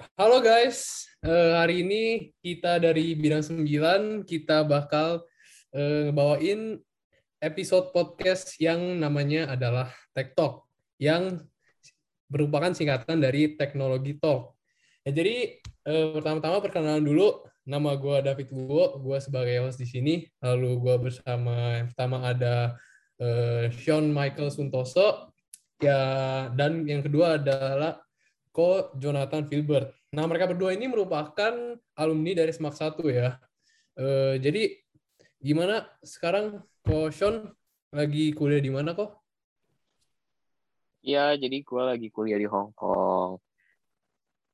[0.00, 5.28] Halo guys, Eh, hari ini kita dari Bidang 9, kita bakal
[5.68, 6.80] ngebawain
[7.44, 10.64] episode podcast yang namanya adalah Tech Talk,
[10.96, 11.44] yang
[12.32, 14.56] merupakan singkatan dari Teknologi Talk.
[15.04, 20.24] Ya, jadi eh, pertama-tama perkenalan dulu, nama gue David Luwo, gue sebagai host di sini,
[20.40, 22.80] lalu gue bersama yang pertama ada
[23.20, 25.36] eh, Sean Michael Suntoso,
[25.76, 26.00] ya
[26.56, 28.00] dan yang kedua adalah
[28.50, 29.94] Ko Jonathan Filbert.
[30.10, 31.54] Nah, mereka berdua ini merupakan
[31.94, 33.38] alumni dari Semak 1 ya.
[33.94, 34.74] Eh, jadi
[35.38, 37.54] gimana sekarang Ko Sean
[37.94, 39.22] lagi kuliah di mana kok?
[41.00, 43.40] Iya, jadi gue lagi kuliah di Hong Kong.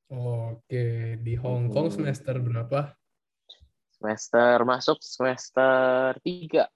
[0.07, 1.97] Oke, di Hong Kong Hmm.
[1.99, 2.95] semester berapa?
[3.97, 6.69] Semester masuk semester 3.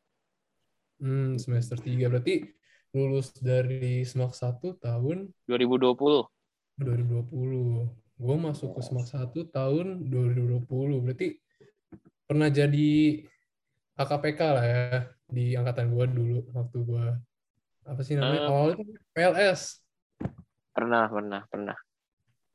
[0.98, 2.10] Hmm, semester 3.
[2.10, 2.48] Berarti
[2.96, 6.26] lulus dari Semak 1 tahun 2020.
[6.80, 7.86] 2020.
[8.20, 10.64] Gue masuk ke Semak 1 tahun 2020.
[11.04, 11.36] Berarti
[12.24, 12.90] pernah jadi
[13.96, 14.84] HKPK lah ya
[15.30, 17.06] di angkatan gue dulu waktu gue
[17.84, 18.40] apa sih namanya?
[18.44, 18.48] Eh.
[18.48, 19.60] Awalnya tuh PLS.
[20.72, 21.76] Pernah, pernah, pernah.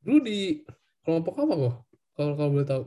[0.01, 0.63] Dulu di
[1.05, 1.75] kelompok apa kok?
[2.15, 2.83] Kalau kalau boleh tahu.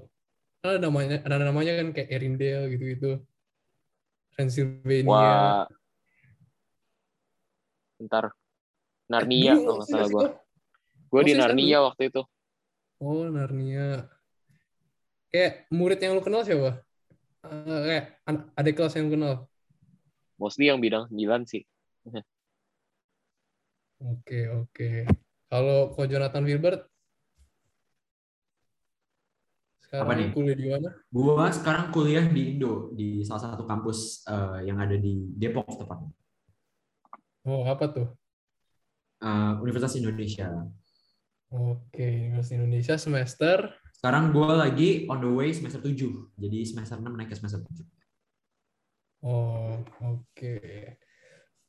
[0.58, 3.22] Kan ada namanya, ada namanya kan kayak Erindale gitu-gitu.
[4.34, 5.06] Transylvania.
[5.06, 5.66] Wah.
[8.02, 8.34] Ntar.
[9.08, 10.30] Narnia kalau nggak salah sih,
[11.08, 11.20] gue.
[11.24, 12.22] Di Narnia waktu itu.
[13.00, 14.06] Oh, Narnia.
[15.28, 16.80] Kayak murid yang lu kenal siapa?
[17.44, 19.34] Eh, kayak an- adik kelas yang lu kenal.
[20.38, 21.66] Mostly yang bidang 9 sih.
[23.98, 24.90] Oke, oke.
[25.50, 26.86] Kalau Ko Jonathan Wilbert
[29.82, 30.28] sekarang Apa nih?
[30.36, 30.88] kuliah di mana?
[31.08, 36.12] Gua sekarang kuliah di Indo di salah satu kampus eh, yang ada di Depok tepatnya.
[37.48, 38.06] Oh, apa tuh?
[39.24, 40.52] Eh, Universitas Indonesia.
[41.48, 43.56] Oke, Universitas Indonesia semester.
[43.96, 46.36] Sekarang gua lagi on the way semester 7.
[46.36, 47.88] Jadi semester 6 naik ke semester 7.
[49.24, 50.56] Oh, oke.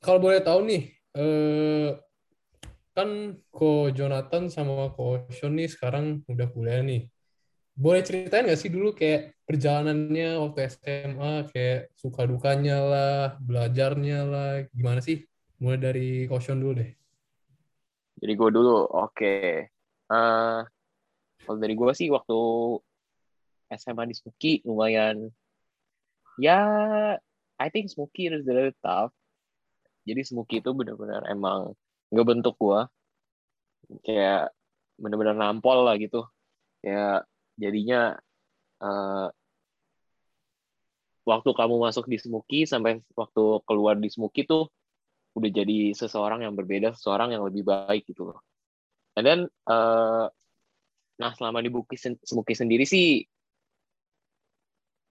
[0.03, 0.83] Kalau boleh tahu nih,
[1.15, 1.95] eh,
[2.91, 7.07] kan Ko Jonathan sama Ko Sean nih sekarang udah kuliah nih.
[7.71, 14.51] Boleh ceritain nggak sih dulu kayak perjalanannya waktu SMA, kayak suka dukanya lah, belajarnya lah,
[14.75, 15.23] gimana sih?
[15.63, 16.98] Mulai dari Ko Sean dulu deh.
[18.19, 19.35] Jadi gue dulu, oke.
[20.11, 20.59] Eh,
[21.43, 22.39] kalau dari gue sih waktu
[23.79, 25.31] SMA di Smuki lumayan,
[26.35, 26.59] ya
[27.55, 29.15] I think Smuki is very tough.
[30.03, 31.75] Jadi Smuki itu benar-benar emang
[32.11, 32.79] ngebentuk gue.
[34.03, 34.51] Kayak
[34.99, 36.27] benar-benar nampol lah gitu.
[36.83, 37.23] Kayak
[37.55, 38.19] jadinya
[38.83, 39.27] eh,
[41.23, 44.67] waktu kamu masuk di Smuki sampai waktu keluar di Smuki tuh
[45.39, 48.39] udah jadi seseorang yang berbeda, seseorang yang lebih baik gitu loh.
[49.17, 50.25] And then, eh,
[51.19, 53.23] nah selama di Buki sen- sendiri sih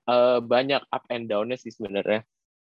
[0.08, 2.24] eh, banyak up and down-nya sih sebenarnya.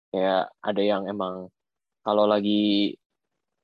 [0.09, 1.53] Kayak ada yang emang
[2.01, 2.95] kalau lagi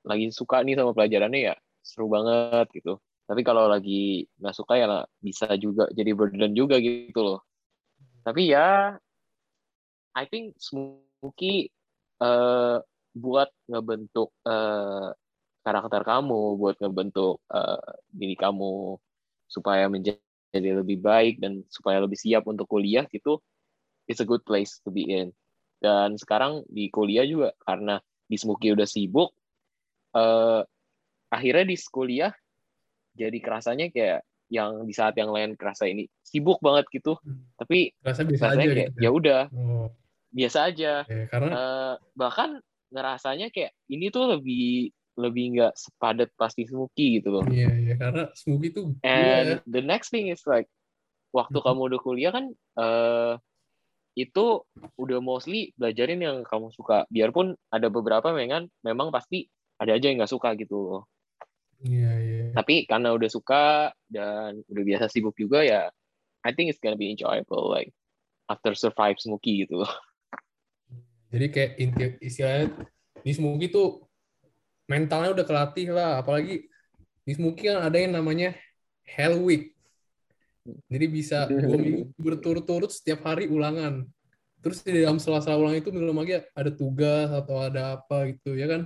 [0.05, 3.01] lagi suka nih sama pelajarannya ya seru banget gitu.
[3.25, 7.39] Tapi kalau lagi nggak suka ya bisa juga jadi burden juga gitu loh.
[8.25, 8.97] Tapi ya,
[10.15, 11.69] I think Smuki
[12.21, 12.77] eh,
[13.15, 15.09] buat ngebentuk eh,
[15.65, 17.81] karakter kamu, buat ngebentuk eh,
[18.11, 18.99] diri kamu
[19.49, 20.21] supaya menjadi
[20.55, 23.39] lebih baik dan supaya lebih siap untuk kuliah gitu,
[24.07, 25.31] it's a good place to be in.
[25.81, 29.31] Dan sekarang di kuliah juga karena di Smuki udah sibuk,
[30.17, 30.61] eh,
[31.31, 32.31] akhirnya di kuliah
[33.15, 34.21] jadi kerasanya kayak
[34.51, 37.17] yang di saat yang lain kerasa ini sibuk banget gitu,
[37.57, 39.01] tapi Rasa biasa aja kayak gitu.
[39.01, 39.89] ya udah Oh,
[40.35, 40.93] biasa aja.
[41.07, 41.17] oke.
[41.31, 42.59] Karena Eh, bahkan
[42.95, 44.89] ngerasanya kayak ini tuh lebih
[45.19, 47.45] lebih nggak sepadat pasti Smuki gitu loh.
[47.51, 47.95] iya, iya.
[47.99, 48.95] Karena Smokey tuh.
[49.03, 50.67] And the next thing is like
[51.35, 51.65] waktu Mhm.
[51.67, 52.45] kamu udah kuliah kan
[52.79, 53.33] eh
[54.15, 54.63] itu
[54.95, 57.03] udah mostly belajarin yang kamu suka.
[57.11, 59.43] Biarpun ada beberapa memang memang pasti
[59.75, 61.03] ada aja yang nggak suka gitu loh.
[61.83, 62.43] Iya, iya.
[62.55, 65.91] Tapi karena udah suka dan udah biasa sibuk juga ya,
[66.47, 67.91] I think it's gonna be enjoyable like
[68.47, 69.91] after survive Smuki gitu loh.
[71.29, 72.73] Jadi kayak inti istilahnya
[73.21, 74.05] di Smoky tuh
[74.85, 76.21] mentalnya udah kelatih lah.
[76.21, 76.69] Apalagi
[77.25, 78.53] di Smoky kan ada yang namanya
[79.05, 79.73] Hell Week.
[80.65, 84.05] Jadi bisa dua minggu berturut-turut setiap hari ulangan.
[84.61, 88.65] Terus di dalam sela-sela ulangan itu belum lagi ada tugas atau ada apa gitu ya
[88.65, 88.81] kan?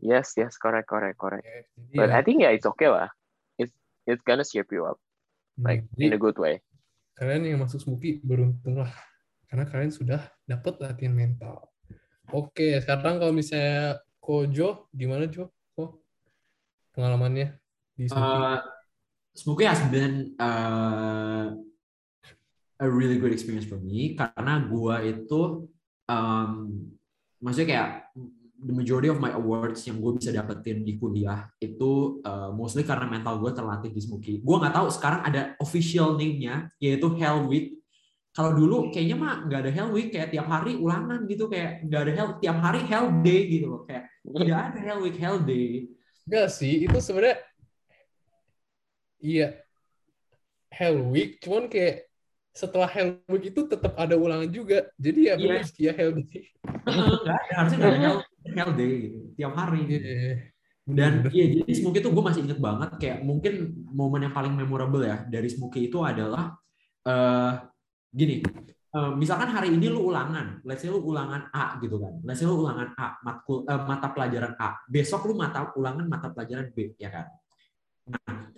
[0.00, 1.44] Yes, yes, correct, correct, correct.
[1.44, 3.12] Jadi But ya, I think yeah, it's okay lah.
[3.60, 3.72] It's
[4.08, 5.00] it's gonna shape you up
[5.60, 6.60] like jadi in a good way.
[7.20, 8.88] kalian yang masuk Smoky beruntung lah.
[9.50, 11.66] Karena kalian sudah dapat latihan mental.
[12.30, 15.50] Oke, sekarang kalau misalnya Kojo, gimana Jo?
[15.74, 15.98] Kok
[16.94, 17.58] pengalamannya
[17.98, 18.38] di Smoky?
[18.38, 18.60] Eh,
[19.34, 21.50] Smokey has been uh,
[22.78, 25.66] a really good experience for me karena gua itu
[26.06, 26.86] um,
[27.42, 27.88] maksudnya kayak
[28.60, 33.08] the majority of my awards yang gue bisa dapetin di kuliah itu uh, mostly karena
[33.08, 34.44] mental gue terlatih di Smokey.
[34.44, 37.79] Gue nggak tahu sekarang ada official name-nya yaitu Hell Week.
[38.30, 42.00] Kalau dulu kayaknya mah nggak ada Hell Week kayak tiap hari ulangan gitu kayak nggak
[42.06, 45.90] ada Hell tiap hari Hell Day gitu loh kayak tidak ada Hell Week Hell Day.
[46.30, 47.42] Enggak sih, itu sebenarnya
[49.18, 49.48] iya
[50.70, 52.06] Hell Week, cuman kayak
[52.54, 54.86] setelah Hell Week itu tetap ada ulangan juga.
[54.94, 55.42] Jadi ya Iya.
[55.42, 56.44] benar sih ya Hell Day.
[56.86, 58.18] Nggak ada harusnya nggak ada Hell,
[58.54, 59.80] Hell Day gitu tiap hari.
[59.86, 60.06] gitu.
[60.06, 60.34] Iya.
[60.90, 63.54] Dan iya jadi Smokey itu gue masih inget banget kayak mungkin
[63.90, 66.54] momen yang paling memorable ya dari Smokey itu adalah
[67.02, 67.52] eh
[68.10, 68.42] gini
[68.90, 72.46] eh, misalkan hari ini lu ulangan, let's say lu ulangan A gitu kan, let's say
[72.46, 76.98] lu ulangan A matkul eh, mata pelajaran A, besok lu mata ulangan mata pelajaran B
[76.98, 77.26] ya kan.
[78.10, 78.50] Nah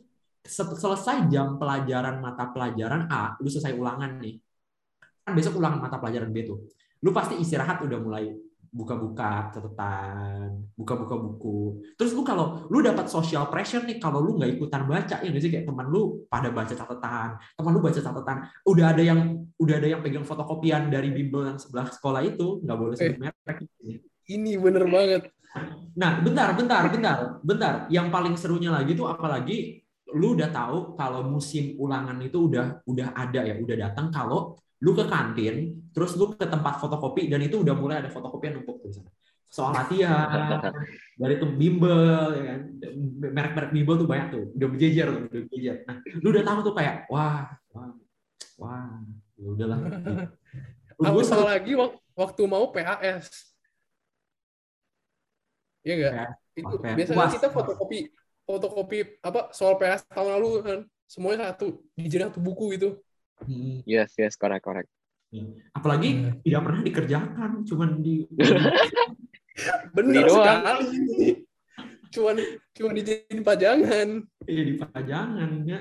[0.42, 4.36] se- selesai jam pelajaran mata pelajaran A, lu selesai ulangan nih,
[5.22, 6.58] kan besok ulangan mata pelajaran B tuh,
[7.00, 8.34] lu pasti istirahat udah mulai
[8.72, 11.84] buka-buka catatan, buka-buka buku.
[12.00, 15.42] Terus lu kalau lu dapat social pressure nih kalau lu nggak ikutan baca ya nggak
[15.44, 19.20] sih kayak teman lu pada baca catatan, teman lu baca catatan, udah ada yang
[19.60, 23.58] udah ada yang pegang fotokopian dari bimbel yang sebelah sekolah itu nggak boleh sebut merek.
[24.24, 25.22] Ini bener banget.
[25.92, 27.74] Nah, bentar, bentar, bentar, bentar.
[27.92, 29.84] Yang paling serunya lagi tuh apalagi
[30.16, 34.90] lu udah tahu kalau musim ulangan itu udah udah ada ya, udah datang kalau lu
[34.98, 38.88] ke kantin, terus lu ke tempat fotokopi dan itu udah mulai ada fotokopian numpuk tuh
[38.90, 39.10] di sana.
[39.46, 40.58] Soal latihan,
[41.22, 42.60] dari tuh bimbel ya kan.
[43.32, 45.76] Merek-merek bimbel tuh banyak tuh, udah berjejer tuh, udah berjejer.
[45.86, 47.94] Nah, lu udah tahu tuh kayak wah, wah,
[48.58, 48.98] wah,
[49.38, 49.78] ya udahlah.
[51.02, 53.26] Gue Apalagi lagi wak- waktu mau PAS.
[55.82, 56.14] Iya enggak?
[56.54, 56.96] Itu PAS.
[56.98, 57.98] biasanya kita fotokopi
[58.42, 62.98] fotokopi apa soal PAS tahun lalu kan semuanya satu dijadiin satu buku gitu.
[63.46, 63.82] Hmm.
[63.84, 64.90] Yes, yes, correct, correct.
[65.72, 66.44] apalagi Hmm.
[66.44, 68.20] tidak pernah dikerjakan cuman di
[70.28, 70.28] doang.
[70.28, 70.88] sekali.
[72.12, 72.36] Cuman
[72.76, 74.08] cuman dijadiin pajangan.
[74.44, 75.80] Iya di pajangan ya.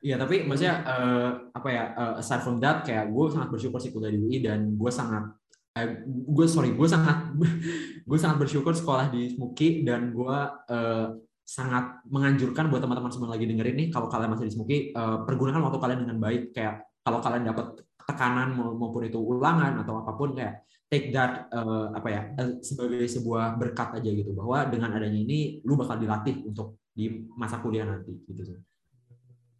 [0.00, 3.90] Iya tapi maksudnya eh, apa ya eh, aside from that kayak gue sangat bersyukur sih
[3.90, 5.34] kuliah di UI dan gue sangat
[5.76, 7.34] eh, gue sorry gue sangat
[8.08, 10.36] gue sangat bersyukur sekolah di Smuki dan gue
[10.70, 11.06] eh,
[11.50, 15.66] sangat menganjurkan buat teman-teman semua lagi dengerin nih kalau kalian masih di Smuki eh, pergunakan
[15.66, 17.66] waktu kalian dengan baik kayak kalau kalian dapat
[18.06, 22.62] tekanan mau- maupun itu ulangan atau apa pun kayak take that eh, apa ya eh,
[22.62, 27.58] sebagai sebuah berkat aja gitu bahwa dengan adanya ini lu bakal dilatih untuk di masa
[27.58, 28.58] kuliah nanti gitu sih.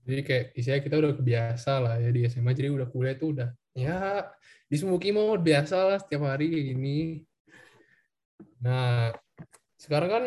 [0.06, 3.50] Jadi kayak istilahnya kita udah kebiasa lah ya di SMA jadi udah kuliah itu udah
[3.75, 4.31] ya
[4.70, 7.26] di Semuki mau biasa lah setiap hari gini.
[8.62, 9.10] Nah,
[9.75, 10.25] sekarang kan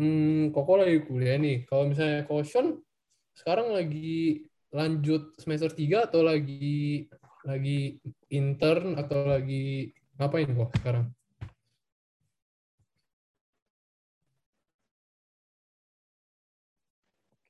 [0.00, 1.68] hmm, Koko lagi kuliah nih.
[1.68, 2.80] Kalau misalnya Koshon
[3.36, 7.04] sekarang lagi lanjut semester 3 atau lagi
[7.44, 8.00] lagi
[8.32, 11.06] intern atau lagi ngapain kok sekarang?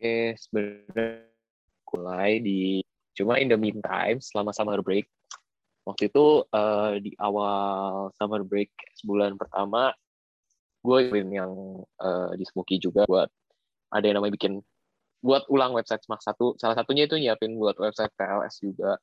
[0.01, 1.31] Oke, sebenarnya
[1.91, 2.81] mulai di
[3.13, 5.05] cuma in the meantime selama summer break
[5.85, 8.71] waktu itu eh, di awal summer break
[9.03, 9.93] sebulan pertama
[10.81, 13.29] gue yang eh, di Smoky juga buat
[13.91, 14.63] ada yang namanya bikin
[15.21, 18.97] buat ulang website Smack satu salah satunya itu nyiapin buat website PLS juga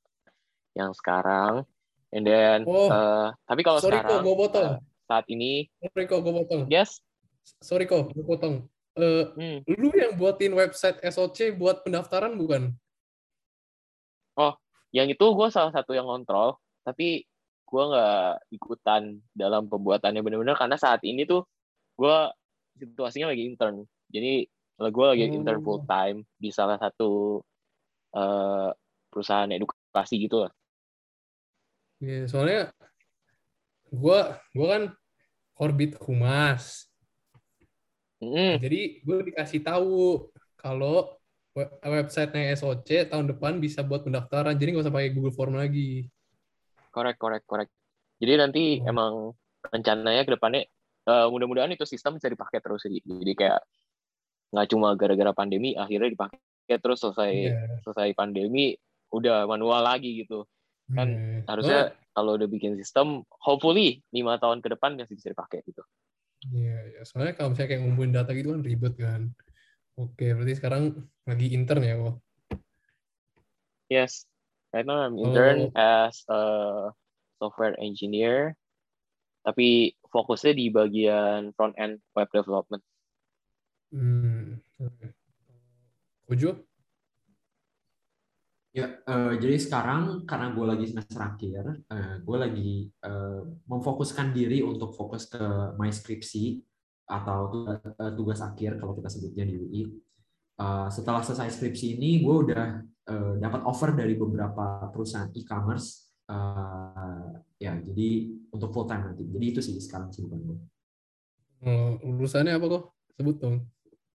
[0.74, 1.62] yang sekarang
[2.10, 4.68] and then Oh, eh, tapi kalau Sorry kok sekarang gue potong.
[4.74, 6.62] eh, saat ini Sorry kok gue potong.
[6.70, 7.00] yes
[7.62, 8.66] Sorry kok gue potong.
[8.98, 12.74] Eh, hmm, lu yang buatin website SOC buat pendaftaran bukan?
[14.96, 17.28] yang itu gue salah satu yang kontrol tapi
[17.68, 21.44] gue nggak ikutan dalam pembuatannya bener-bener karena saat ini tuh
[21.98, 22.18] gue
[22.78, 24.46] situasinya lagi intern jadi
[24.78, 25.66] gue lagi intern Oh.
[25.66, 27.42] full time di salah satu
[28.14, 28.70] eh,
[29.10, 30.54] perusahaan edukasi gitu lah
[31.98, 32.70] Iya, soalnya
[33.90, 34.84] gua gua kan
[35.58, 36.86] orbit humas.
[38.22, 41.18] Mm, Jadi gue dikasih tahu kalau
[41.54, 44.54] we- websitenya SOC tahun depan bisa buat pendaftaran.
[44.54, 46.06] Jadi nggak usah pakai Google Form lagi.
[46.94, 47.70] korek korek korek
[48.18, 48.90] jadi nanti Oh.
[48.90, 49.12] emang
[49.66, 50.70] rencananya ke depannya
[51.08, 53.60] eh, mudah-mudahan itu sistem bisa dipakai terus jadi jadi kayak
[54.52, 57.80] nggak cuma gara-gara pandemi akhirnya dipakai terus selesai Iya.
[57.84, 58.76] selesai pandemi
[59.12, 60.44] udah manual lagi gitu
[60.88, 61.44] Kan Iya.
[61.48, 61.80] harusnya
[62.12, 65.84] kalau udah bikin sistem hopefully lima tahun ke depan masih bisa dipakai gitu
[66.48, 67.02] Iya, iya.
[67.04, 69.22] soalnya kalau misalnya kayak ngumpulin data gitu kan ribet kan.
[69.98, 70.84] Oke, berarti sekarang
[71.26, 72.16] lagi intern ya kok.
[73.90, 74.28] yes
[74.70, 75.80] right now I'm intern Oh.
[75.80, 76.42] as a
[77.40, 78.54] software engineer
[79.48, 82.84] tapi fokusnya di bagian front end web development
[83.92, 84.60] Hmm.
[86.28, 86.52] Kojo?
[88.76, 92.72] Ya, uh, jadi sekarang karena gue lagi semester akhir, uh, gue lagi
[93.08, 95.42] uh, memfokuskan diri untuk fokus ke
[95.80, 96.62] my skripsi
[97.10, 99.82] atau tugas, uh, tugas akhir kalau kita sebutnya di UI.
[100.62, 102.66] Uh, setelah selesai skripsi ini, gue udah
[103.10, 106.14] uh, dapat offer dari beberapa perusahaan e-commerce.
[106.28, 109.24] Uh, ya, jadi untuk full time nanti.
[109.30, 110.58] Jadi itu sih sekarang sibukan gue.
[111.62, 112.84] Uh, urusannya apa kok?
[113.18, 113.58] Sebut dong.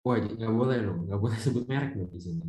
[0.02, 2.46] Wah, nggak boleh loh, nggak boleh sebut merek dong di sini.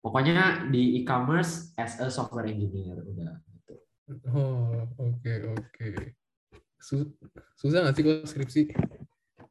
[0.00, 3.74] Pokoknya di e-commerce as a software engineer udah gitu.
[4.32, 5.60] Oh, oke okay, oke.
[5.76, 6.16] Okay.
[7.60, 8.62] Susah nggak sih kok skripsi?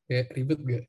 [0.09, 0.85] Kayak ribet gak?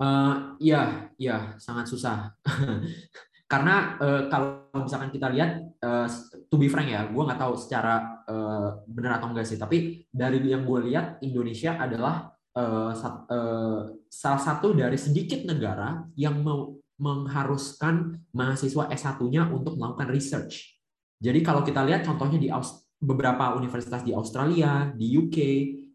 [0.00, 2.36] Uh, iya, iya, sangat susah.
[3.50, 6.06] Karena uh, kalau misalkan kita lihat, uh,
[6.46, 10.38] to be frank ya, gue nggak tahu secara uh, benar atau enggak sih, tapi dari
[10.46, 16.78] yang gue lihat, Indonesia adalah uh, sat, uh, salah satu dari sedikit negara yang mau
[17.02, 20.78] mengharuskan mahasiswa S1-nya untuk melakukan research.
[21.18, 22.54] Jadi kalau kita lihat contohnya di
[23.02, 25.36] beberapa universitas di Australia, di UK,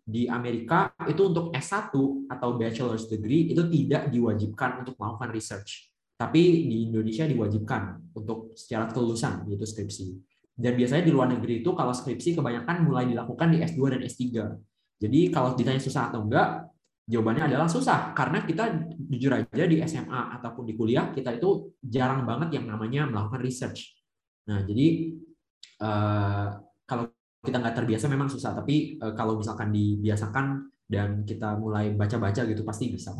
[0.04, 1.94] di Amerika itu untuk S1
[2.30, 5.95] atau bachelor's degree itu tidak diwajibkan untuk melakukan research.
[6.16, 6.42] Tapi
[6.72, 10.16] di Indonesia diwajibkan untuk secara kelulusan yaitu skripsi.
[10.56, 14.24] Dan biasanya di luar negeri itu kalau skripsi kebanyakan mulai dilakukan di S2 dan S3.
[14.96, 16.72] Jadi kalau ditanya susah atau enggak,
[17.06, 22.26] Jawabannya adalah susah karena kita jujur aja di SMA ataupun di kuliah kita itu jarang
[22.26, 23.94] banget yang namanya melakukan research.
[24.50, 25.14] Nah jadi
[25.86, 26.50] uh,
[26.90, 27.14] kalau
[27.46, 32.66] kita nggak terbiasa memang susah, tapi uh, kalau misalkan dibiasakan dan kita mulai baca-baca gitu
[32.66, 33.14] pasti bisa.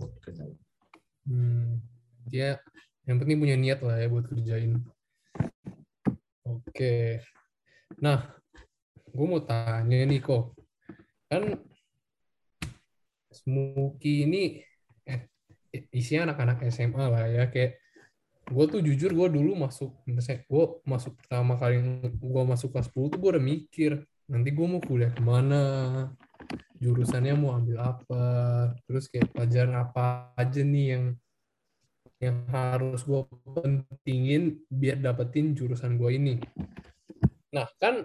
[1.30, 1.78] Hmm,
[2.26, 2.58] dia
[3.06, 4.82] yang penting punya niat lah ya buat kerjain.
[6.46, 7.22] Oke,
[8.02, 8.34] nah
[9.10, 10.54] gue mau tanya nih kok,
[11.30, 11.58] kan
[13.36, 14.64] Smoky ini
[15.06, 15.28] eh,
[15.92, 17.44] isinya anak-anak SMA lah ya.
[17.52, 17.78] Kayak
[18.46, 21.82] gue tuh jujur gue dulu masuk gue masuk pertama kali
[22.14, 23.92] gue masuk kelas 10 tuh gue udah mikir
[24.30, 25.64] nanti gue mau kuliah ke mana?
[26.80, 28.26] Jurusannya mau ambil apa?
[28.88, 31.04] Terus kayak pelajaran apa aja nih yang
[32.26, 33.22] yang harus gue
[33.54, 36.36] pentingin biar dapetin jurusan gue ini
[37.54, 38.04] nah kan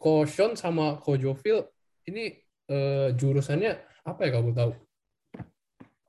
[0.00, 1.68] Koshon sama Kojofil
[2.08, 2.32] ini
[2.72, 4.72] eh, jurusannya apa ya kamu tahu?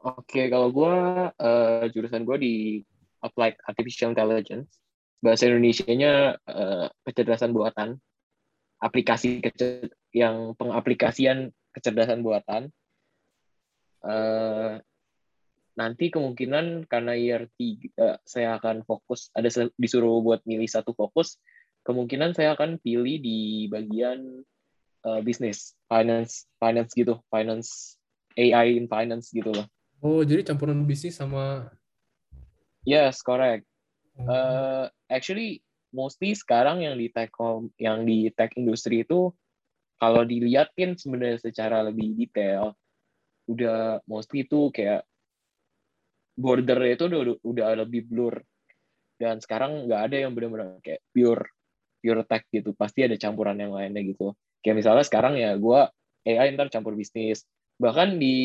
[0.01, 0.95] Oke, kalau gue
[1.29, 2.55] uh, jurusan gue di
[3.21, 4.81] Applied Artificial Intelligence.
[5.21, 8.01] Bahasa Indonesia-nya uh, kecerdasan buatan.
[8.81, 12.73] Aplikasi kecer yang pengaplikasian kecerdasan buatan.
[14.01, 14.60] Uh,
[15.81, 19.49] nanti kemungkinan karena year 3 uh, saya akan fokus, ada
[19.81, 21.41] disuruh buat milih satu fokus,
[21.81, 24.45] kemungkinan saya akan pilih di bagian
[25.09, 27.97] uh, bisnis, finance, finance gitu, finance
[28.37, 29.65] AI in finance gitu loh.
[30.05, 31.73] Oh, jadi campuran bisnis sama
[32.85, 33.65] Yes, correct.
[34.17, 37.33] Uh, actually mostly sekarang yang di tech
[37.77, 39.33] yang di tech industri itu
[40.01, 42.73] kalau dilihatin sebenarnya secara lebih detail
[43.45, 45.05] udah mostly itu kayak
[46.41, 48.41] border itu udah udah lebih blur.
[49.21, 51.45] Dan sekarang nggak ada yang benar-benar kayak pure
[52.01, 52.73] pure tech gitu.
[52.73, 54.33] Pasti ada campuran yang lainnya gitu.
[54.65, 55.79] Kayak misalnya sekarang ya gue
[56.25, 57.45] AI ntar campur bisnis.
[57.77, 58.37] Bahkan di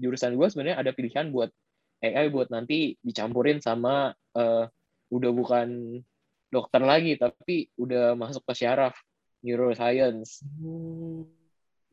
[0.00, 1.52] jurusan gue sebenarnya ada pilihan buat
[2.00, 4.64] AI buat nanti dicampurin sama uh,
[5.12, 6.00] udah bukan
[6.48, 8.96] dokter lagi tapi udah masuk ke syaraf
[9.44, 10.40] neuroscience.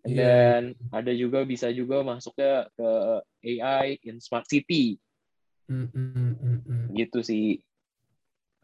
[0.07, 0.95] Dan yeah.
[0.95, 2.89] ada juga bisa juga masuknya ke
[3.43, 4.95] AI in smart city
[5.67, 6.85] mm, mm, mm, mm.
[6.95, 7.61] gitu sih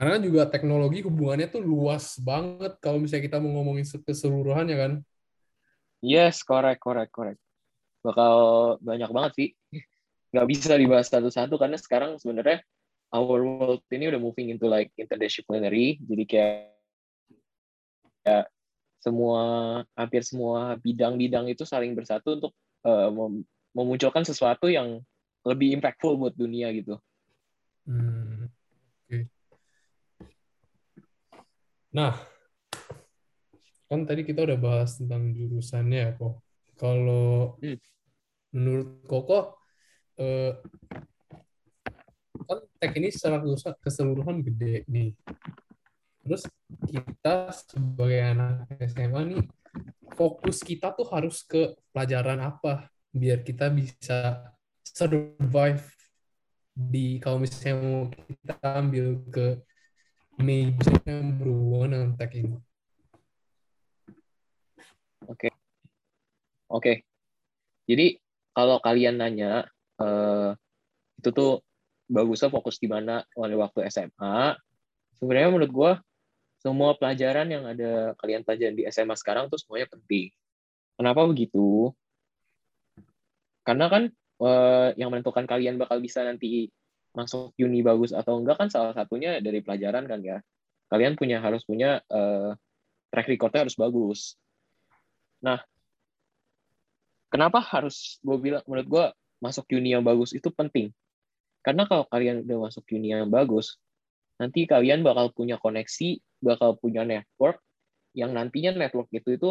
[0.03, 4.93] karena juga teknologi hubungannya tuh luas banget kalau misalnya kita mau ngomongin keseluruhan ya kan?
[6.03, 7.39] Yes, correct, correct, correct.
[8.03, 8.33] Bakal
[8.83, 9.49] banyak banget sih.
[10.35, 12.65] Nggak bisa dibahas satu-satu karena sekarang sebenarnya
[13.15, 16.01] our world ini udah moving into like interdisciplinary.
[16.03, 16.75] Jadi kayak
[18.27, 18.43] ya,
[18.99, 19.41] semua
[19.95, 22.51] hampir semua bidang-bidang itu saling bersatu untuk
[22.83, 23.07] uh,
[23.71, 24.99] memunculkan sesuatu yang
[25.43, 26.95] lebih impactful buat dunia gitu.
[27.83, 28.47] Hmm.
[31.93, 32.17] Nah,
[33.85, 36.41] kan tadi kita udah bahas tentang jurusannya ya, kok.
[36.73, 37.77] Kalau hmm.
[38.57, 39.61] menurut Koko,
[40.17, 40.57] eh,
[42.49, 43.37] kan tek ini secara
[43.77, 45.13] keseluruhan gede nih.
[46.25, 46.49] Terus
[46.89, 49.43] kita sebagai anak SMA nih,
[50.17, 54.52] fokus kita tuh harus ke pelajaran apa biar kita bisa
[54.93, 55.83] survive
[56.73, 59.47] di kalau misalnya mau kita ambil ke
[60.37, 60.97] major
[61.41, 62.57] berhubungan dengan tech ini.
[65.25, 65.49] Oke.
[65.49, 65.51] Okay.
[66.69, 66.81] Oke.
[66.81, 66.95] Okay.
[67.89, 68.07] Jadi
[68.53, 69.65] kalau kalian nanya
[69.99, 70.53] uh,
[71.19, 71.65] itu tuh
[72.09, 74.57] bagusnya fokus di mana oleh waktu SMA.
[75.17, 75.91] Sebenarnya menurut gue
[76.63, 80.31] semua pelajaran yang ada kalian pelajaran di SMA sekarang tuh semuanya penting.
[80.95, 81.91] Kenapa begitu?
[83.67, 84.11] Karena kan
[84.41, 86.71] eh, yang menentukan kalian bakal bisa nanti
[87.13, 90.37] masuk uni bagus atau enggak kan salah satunya dari pelajaran kan ya.
[90.89, 92.51] Kalian punya harus punya eh,
[93.13, 94.19] track recordnya harus bagus.
[95.45, 95.61] Nah,
[97.29, 99.05] kenapa harus gue bilang menurut gue
[99.43, 100.89] masuk uni yang bagus itu penting?
[101.61, 103.77] Karena kalau kalian udah masuk uni yang bagus,
[104.41, 107.61] nanti kalian bakal punya koneksi, bakal punya network,
[108.13, 109.49] yang nantinya network itu itu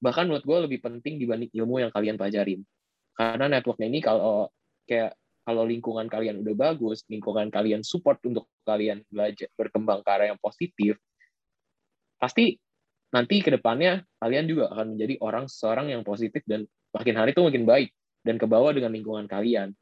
[0.00, 2.64] bahkan menurut gue lebih penting dibanding ilmu yang kalian pelajarin.
[3.14, 4.48] Karena networknya ini kalau
[4.86, 10.26] kayak kalau lingkungan kalian udah bagus, lingkungan kalian support untuk kalian belajar berkembang ke arah
[10.30, 10.94] yang positif,
[12.20, 12.54] pasti
[13.10, 17.42] nanti ke depannya kalian juga akan menjadi orang seorang yang positif dan makin hari itu
[17.42, 17.90] makin baik
[18.22, 19.74] dan ke bawah dengan lingkungan kalian.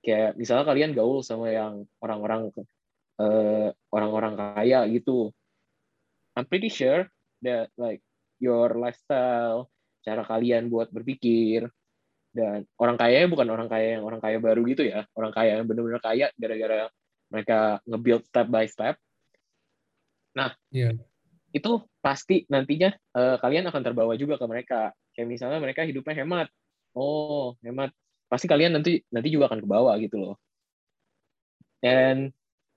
[0.00, 2.50] Kayak misalnya kalian gaul sama yang orang-orang
[3.20, 5.30] uh, orang-orang kaya gitu.
[6.34, 7.04] I'm pretty sure
[7.44, 8.00] that like
[8.40, 9.68] your lifestyle,
[10.00, 11.68] cara kalian buat berpikir,
[12.30, 15.66] dan orang kaya bukan orang kaya yang orang kaya baru gitu ya, orang kaya yang
[15.66, 16.86] benar-benar kaya gara-gara
[17.30, 18.94] mereka nge-build step by step.
[20.34, 20.94] Nah, yeah.
[21.50, 24.94] itu pasti nantinya uh, kalian akan terbawa juga ke mereka.
[25.14, 26.46] Kayak misalnya mereka hidupnya hemat.
[26.94, 27.90] Oh, hemat.
[28.30, 30.34] Pasti kalian nanti nanti juga akan ke bawah gitu loh.
[31.82, 32.30] And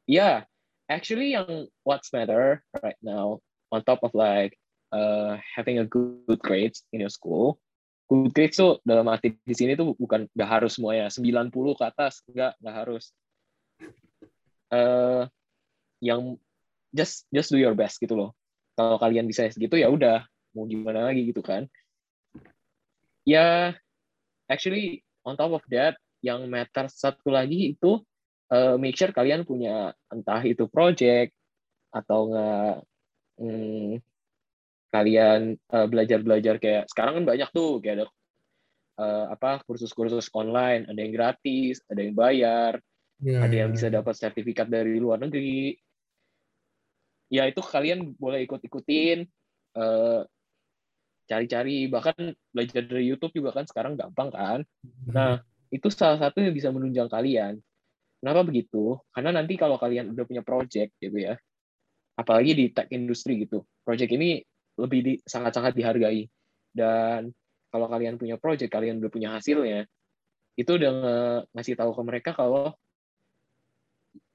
[0.09, 0.49] yeah,
[0.89, 4.57] actually yang what's matter right now on top of like
[4.93, 7.57] uh, having a good grades in your school,
[8.13, 12.53] good tuh dalam arti di sini tuh bukan nggak harus semuanya 90 ke atas, nggak
[12.61, 13.03] nggak harus.
[14.73, 15.29] Uh,
[16.01, 16.37] yang
[16.93, 18.31] just just do your best gitu loh.
[18.77, 21.65] Kalau kalian bisa segitu ya udah, mau gimana lagi gitu kan.
[23.25, 23.73] Ya,
[24.49, 28.01] actually on top of that, yang matter satu lagi itu
[28.53, 31.33] uh, make sure kalian punya entah itu project
[31.93, 32.75] atau enggak
[33.37, 33.91] hmm,
[34.93, 38.05] kalian uh, belajar-belajar kayak sekarang kan banyak tuh kayak ada
[39.01, 42.77] uh, apa kursus-kursus online, ada yang gratis, ada yang bayar,
[43.17, 43.75] yeah, ada yang yeah.
[43.75, 45.73] bisa dapat sertifikat dari luar negeri.
[47.33, 49.25] Ya itu kalian boleh ikut-ikutin,
[49.81, 50.21] uh,
[51.25, 54.59] cari-cari, bahkan belajar dari YouTube juga kan sekarang gampang kan.
[55.09, 55.41] Nah
[55.73, 57.57] itu salah satu yang bisa menunjang kalian.
[58.21, 59.01] Kenapa begitu?
[59.09, 61.33] Karena nanti kalau kalian udah punya project gitu ya,
[62.13, 64.45] apalagi di tech industry gitu, project ini
[64.79, 66.25] lebih di, sangat-sangat dihargai.
[66.73, 67.29] Dan
[67.69, 69.85] kalau kalian punya project, kalian udah punya hasilnya,
[70.53, 70.91] itu udah
[71.53, 72.73] ngasih tahu ke mereka kalau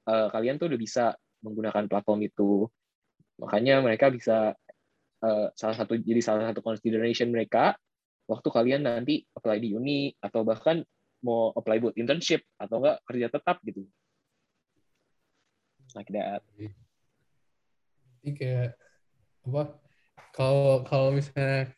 [0.07, 1.05] uh, kalian tuh udah bisa
[1.43, 2.67] menggunakan platform itu.
[3.39, 4.51] Makanya mereka bisa
[5.23, 7.79] uh, salah satu jadi salah satu consideration mereka
[8.27, 10.83] waktu kalian nanti apply di uni atau bahkan
[11.23, 13.87] mau apply buat internship atau enggak kerja tetap gitu.
[15.95, 16.43] Like that.
[18.19, 18.69] Jadi kayak
[19.47, 19.88] apa
[20.35, 21.73] kalau kalau misalnya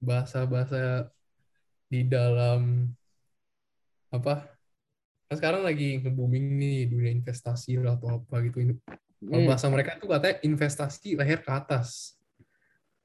[0.00, 1.10] bahasa-bahasa
[1.86, 2.90] di dalam
[4.10, 4.48] apa?
[5.26, 8.78] Kan sekarang lagi nge-booming nih dunia investasi atau apa gitu.
[9.26, 9.50] Kalau hmm.
[9.50, 12.14] bahasa mereka tuh katanya investasi leher ke atas.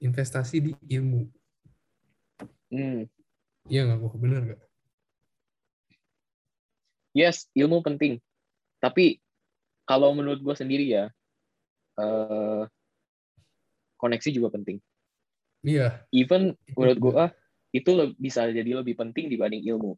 [0.02, 1.30] Investasi di ilmu.
[2.72, 3.04] Hmm.
[3.68, 4.62] iya nggak kok bener nggak?
[7.12, 8.18] Yes ilmu penting.
[8.80, 9.20] Tapi
[9.84, 11.06] kalau menurut gue sendiri ya
[12.00, 12.64] uh,
[14.02, 14.82] koneksi juga penting.
[15.62, 16.02] Iya.
[16.10, 17.26] Even menurut gue
[17.72, 19.94] itu bisa jadi lebih penting dibanding ilmu.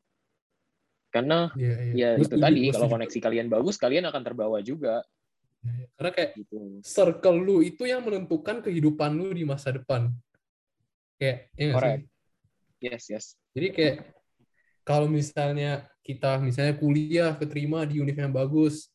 [1.08, 1.94] Karena iya, iya.
[1.94, 5.02] ya itu tadi kalau koneksi kalian bagus, kalian akan terbawa juga.
[5.64, 5.86] Iya, iya.
[5.96, 6.58] Karena kayak gitu.
[6.84, 10.12] circle lu itu yang menentukan kehidupan lu di masa depan.
[11.16, 12.04] Kayak, ya Correct.
[12.84, 13.26] Yes, yes.
[13.56, 13.96] Jadi kayak
[14.84, 18.92] kalau misalnya kita misalnya kuliah keterima di univ yang bagus,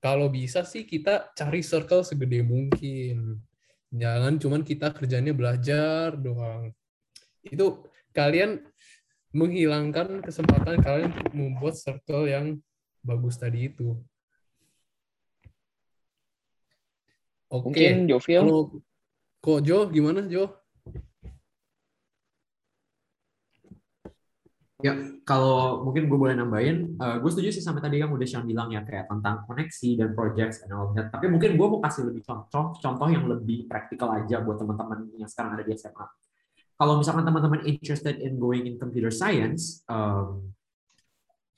[0.00, 3.36] kalau bisa sih kita cari circle segede mungkin
[3.92, 6.72] Jangan cuman kita kerjanya belajar doang.
[7.44, 7.84] Itu
[8.16, 8.64] kalian
[9.36, 12.56] menghilangkan kesempatan kalian untuk membuat circle yang
[13.04, 14.00] bagus tadi itu.
[17.52, 17.68] Oke.
[17.68, 18.42] Mungkin Jovil.
[19.44, 20.61] Kok Jo gimana Jo?
[24.82, 28.42] Ya, kalau mungkin gue boleh nambahin, uh, gue setuju sih sama tadi yang udah Sean
[28.42, 31.06] bilang ya kayak tentang koneksi dan projects and all that.
[31.14, 35.30] Tapi mungkin gue mau kasih lebih contoh, contoh yang lebih praktikal aja buat teman-teman yang
[35.30, 36.06] sekarang ada di SMA.
[36.74, 40.50] Kalau misalkan teman-teman interested in going in computer science um,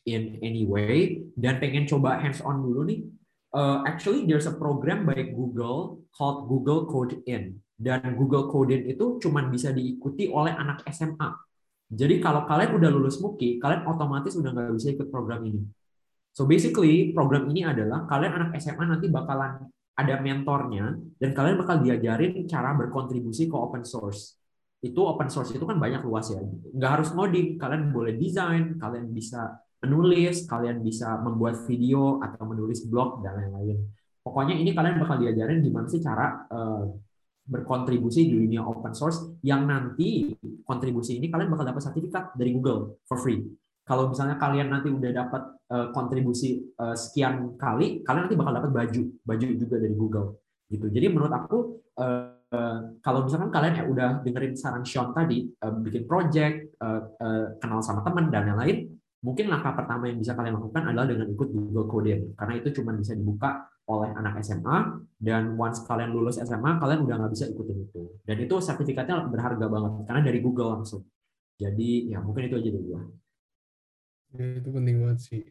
[0.04, 3.08] in any way dan pengen coba hands on dulu nih,
[3.56, 8.84] uh, actually there's a program by Google called Google Code In dan Google Code In
[8.84, 11.53] itu cuma bisa diikuti oleh anak SMA
[11.94, 15.62] jadi kalau kalian udah lulus MUKI, kalian otomatis udah nggak bisa ikut program ini.
[16.34, 21.78] So basically program ini adalah kalian anak SMA nanti bakalan ada mentornya dan kalian bakal
[21.78, 24.34] diajarin cara berkontribusi ke open source.
[24.82, 26.42] Itu open source itu kan banyak luas ya.
[26.74, 32.82] Nggak harus ngoding, kalian boleh desain, kalian bisa menulis, kalian bisa membuat video atau menulis
[32.90, 33.78] blog dan lain-lain.
[34.24, 36.88] Pokoknya ini kalian bakal diajarin gimana sih cara uh,
[37.44, 40.32] berkontribusi di dunia open source yang nanti
[40.64, 43.44] kontribusi ini kalian bakal dapat sertifikat dari Google for free.
[43.84, 48.70] Kalau misalnya kalian nanti udah dapat uh, kontribusi uh, sekian kali, kalian nanti bakal dapat
[48.72, 50.40] baju, baju juga dari Google
[50.72, 50.88] gitu.
[50.88, 51.58] Jadi menurut aku
[52.00, 52.32] uh,
[53.02, 56.78] kalau misalkan kalian ya udah dengerin saran Sean tadi, bikin project,
[57.58, 61.48] kenal sama teman dan lain-lain, mungkin langkah pertama yang bisa kalian lakukan adalah dengan ikut
[61.48, 66.80] Google Coding karena itu cuma bisa dibuka oleh anak SMA dan once kalian lulus SMA
[66.80, 68.02] kalian udah nggak bisa ikutin itu.
[68.24, 71.04] Dan itu sertifikatnya berharga banget karena dari Google langsung.
[71.60, 73.00] Jadi ya mungkin itu aja dari gua
[74.34, 75.42] ya, itu penting banget sih.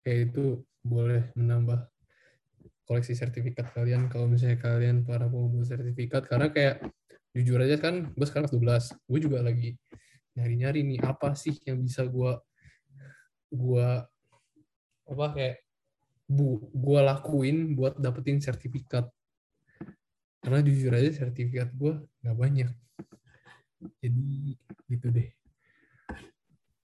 [0.00, 0.44] Kayak itu
[0.84, 1.88] boleh menambah
[2.84, 6.24] koleksi sertifikat kalian kalau misalnya kalian para pengumpul sertifikat.
[6.28, 6.84] Karena kayak
[7.34, 9.74] jujur aja kan gue sekarang 12 gue juga lagi
[10.38, 12.30] nyari-nyari nih apa sih yang bisa gue
[13.50, 13.88] gue
[15.10, 15.63] apa kayak
[16.24, 19.08] bu gue lakuin buat dapetin sertifikat.
[20.44, 22.72] Karena jujur aja sertifikat gue nggak banyak.
[24.00, 24.56] Jadi
[24.88, 25.28] gitu deh.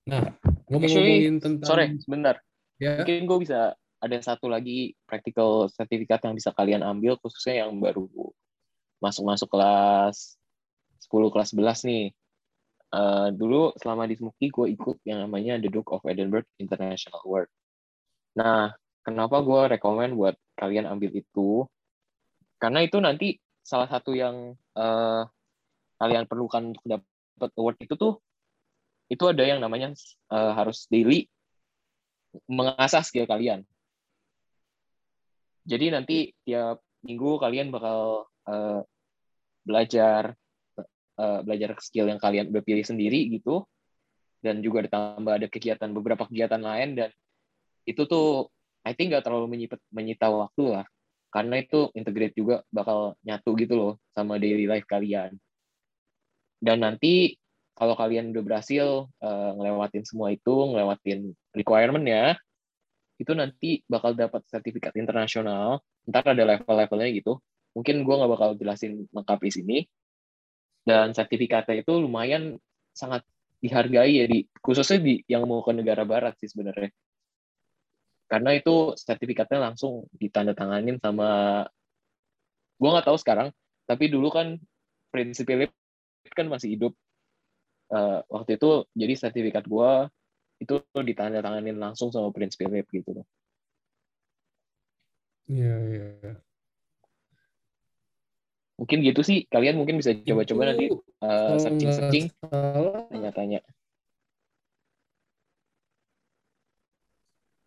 [0.08, 0.32] Nah
[0.68, 2.40] ngomong-ngomongin tentang sorry sebentar.
[2.80, 3.04] Ya.
[3.04, 8.08] Mungkin gue bisa ada satu lagi practical sertifikat yang bisa kalian ambil khususnya yang baru
[9.00, 10.40] masuk-masuk kelas
[11.04, 12.06] 10 kelas 11 nih.
[12.90, 17.46] Uh, dulu selama di Smoky gue ikut yang namanya The Duke of Edinburgh International Award.
[18.34, 21.64] Nah, kenapa gue rekomend buat kalian ambil itu?
[22.60, 25.22] Karena itu nanti salah satu yang uh,
[26.00, 28.20] kalian perlukan untuk dapat award itu tuh
[29.10, 29.92] itu ada yang namanya
[30.30, 31.26] uh, harus daily
[32.46, 33.66] mengasah skill kalian.
[35.66, 38.80] Jadi nanti tiap minggu kalian bakal uh,
[39.66, 40.34] belajar
[41.18, 43.66] uh, belajar skill yang kalian udah pilih sendiri gitu.
[44.40, 47.10] Dan juga ditambah ada kegiatan beberapa kegiatan lain dan
[47.84, 48.48] itu tuh
[48.86, 50.86] I think nggak terlalu menyita, menyita waktu lah.
[51.30, 55.38] Karena itu integrate juga bakal nyatu gitu loh sama daily life kalian.
[56.58, 57.38] Dan nanti
[57.78, 62.36] kalau kalian udah berhasil uh, ngelewatin semua itu ngelewatin requirement ya
[63.20, 65.84] itu nanti bakal dapat sertifikat internasional.
[66.08, 67.36] Ntar ada level-levelnya gitu.
[67.76, 69.78] Mungkin gue nggak bakal jelasin lengkap di sini.
[70.80, 72.56] Dan sertifikatnya itu lumayan
[72.96, 73.22] sangat
[73.60, 76.88] dihargai ya di khususnya di yang mau ke negara barat sih sebenarnya
[78.30, 81.66] karena itu sertifikatnya langsung ditandatanganin sama
[82.78, 83.50] gue nggak tahu sekarang
[83.90, 84.56] tapi dulu kan
[85.10, 85.74] Prince Philip
[86.30, 86.94] kan masih hidup
[87.90, 89.90] uh, waktu itu jadi sertifikat gue
[90.60, 93.26] itu ditandatanganin langsung sama Prince Philip gitu loh.
[95.48, 96.32] Iya iya.
[98.76, 100.92] Mungkin gitu sih kalian mungkin bisa coba-coba nanti
[101.24, 102.32] uh, searching-searching
[103.10, 103.60] tanya-tanya.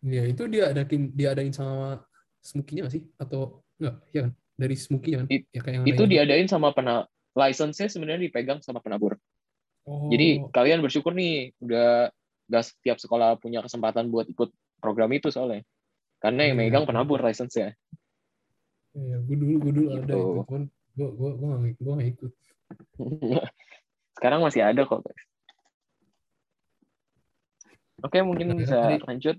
[0.04, 2.04] Ya itu dia adain dia adain sama
[2.44, 3.96] Smoky-nya sih atau enggak?
[4.12, 5.26] Ya kan dari Smoky kan?
[5.32, 9.18] It, ya, kayak yang itu diadain sama pena license-nya sebenarnya dipegang sama penabur.
[9.84, 10.08] Oh.
[10.08, 12.08] Jadi kalian bersyukur nih udah
[12.48, 15.64] gak setiap sekolah punya kesempatan buat ikut program itu soalnya.
[16.22, 16.68] Karena yang Iya.
[16.70, 17.74] megang penabur license-nya.
[18.94, 20.14] Iya, gue dulu gue dulu ada Gitu.
[20.14, 20.62] itu, cuman
[20.94, 22.32] gue gue gue gak, gue gak ikut.
[24.14, 25.22] Sekarang masih ada kok, guys.
[28.04, 29.36] Oke, mungkin bisa lanjut.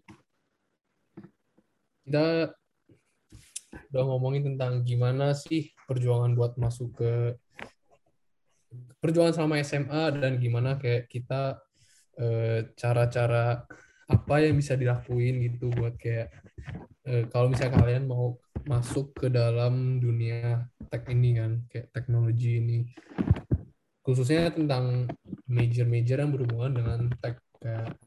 [2.05, 2.53] Kita
[3.91, 7.11] udah ngomongin tentang gimana sih perjuangan buat masuk ke
[9.01, 11.59] perjuangan sama SMA dan gimana kayak kita
[12.19, 13.63] eh, cara-cara
[14.05, 16.29] apa yang bisa dilakuin gitu buat kayak
[17.09, 22.79] eh, kalau misalnya kalian mau masuk ke dalam dunia tech ini kan kayak teknologi ini.
[24.05, 25.09] Khususnya tentang
[25.49, 27.97] major-major yang berhubungan dengan tech kayak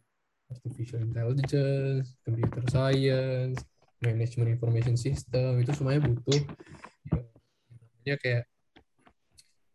[0.51, 3.59] artificial intelligence, computer science,
[3.99, 6.43] management information system itu semuanya butuh
[8.07, 8.45] ya kayak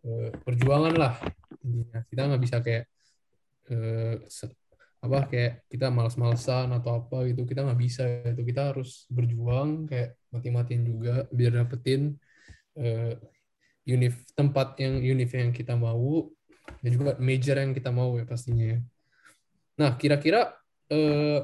[0.08, 1.14] eh, perjuangan lah
[1.62, 2.00] intinya.
[2.08, 2.86] Kita nggak bisa kayak
[3.70, 4.16] eh,
[5.04, 7.44] apa kayak kita malas-malesan atau apa gitu.
[7.44, 12.16] Kita nggak bisa itu kita harus berjuang kayak mati-matiin juga biar dapetin
[12.80, 13.16] eh,
[13.84, 16.32] univ tempat yang univ yang kita mau
[16.80, 18.80] dan juga major yang kita mau ya pastinya
[19.76, 20.56] nah kira-kira
[20.88, 21.40] eh,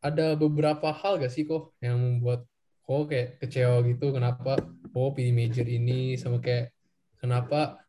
[0.00, 2.48] ada beberapa hal gak sih kok yang membuat
[2.84, 4.12] kok kayak kecewa gitu?
[4.16, 6.16] Kenapa kok pilih major ini?
[6.16, 6.72] Sama kayak
[7.20, 7.84] kenapa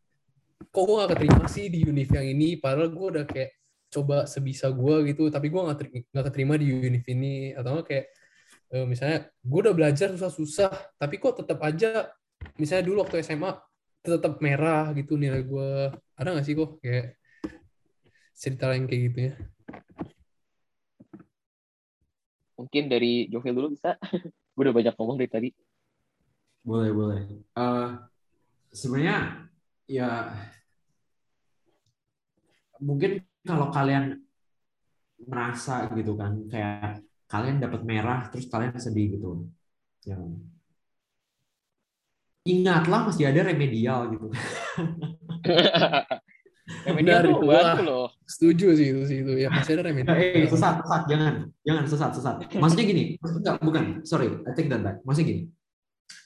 [0.68, 2.60] kok gue gak keterima sih di univ yang ini?
[2.60, 3.50] Padahal gue udah kayak
[3.92, 7.56] coba sebisa gue gitu tapi gue nggak ter- nggak keterima di univ ini.
[7.56, 8.06] Atau kayak
[8.72, 12.08] eh, misalnya gue udah belajar susah-susah tapi kok tetap aja
[12.56, 13.52] misalnya dulu waktu SMA
[14.02, 17.14] tetap merah gitu nilai gue ada nggak sih kok kayak
[18.34, 19.34] cerita yang kayak gitu ya
[22.62, 23.98] Mungkin dari Jovel dulu bisa.
[24.54, 25.48] Gue udah banyak ngomong dari tadi.
[26.62, 27.20] Boleh, boleh.
[27.58, 27.88] Eh,
[28.70, 29.50] sebenarnya
[29.90, 30.30] ya
[32.78, 34.22] mungkin kalau kalian
[35.26, 39.50] merasa gitu kan kayak kalian dapat merah terus kalian sedih gitu.
[40.06, 40.18] Ya.
[42.46, 44.26] Ingatlah masih ada remedial gitu.
[46.86, 47.46] Remedial Benar, tuh itu.
[47.46, 47.86] bantu Wah.
[47.86, 48.08] loh.
[48.32, 49.32] Setuju sih itu sih itu.
[49.36, 52.36] Ya pasti ada remedi Eh, sesat, sesat, jangan, jangan sesat, sesat.
[52.56, 55.04] Maksudnya gini, enggak, bukan, sorry, I take that back.
[55.04, 55.42] Maksudnya gini,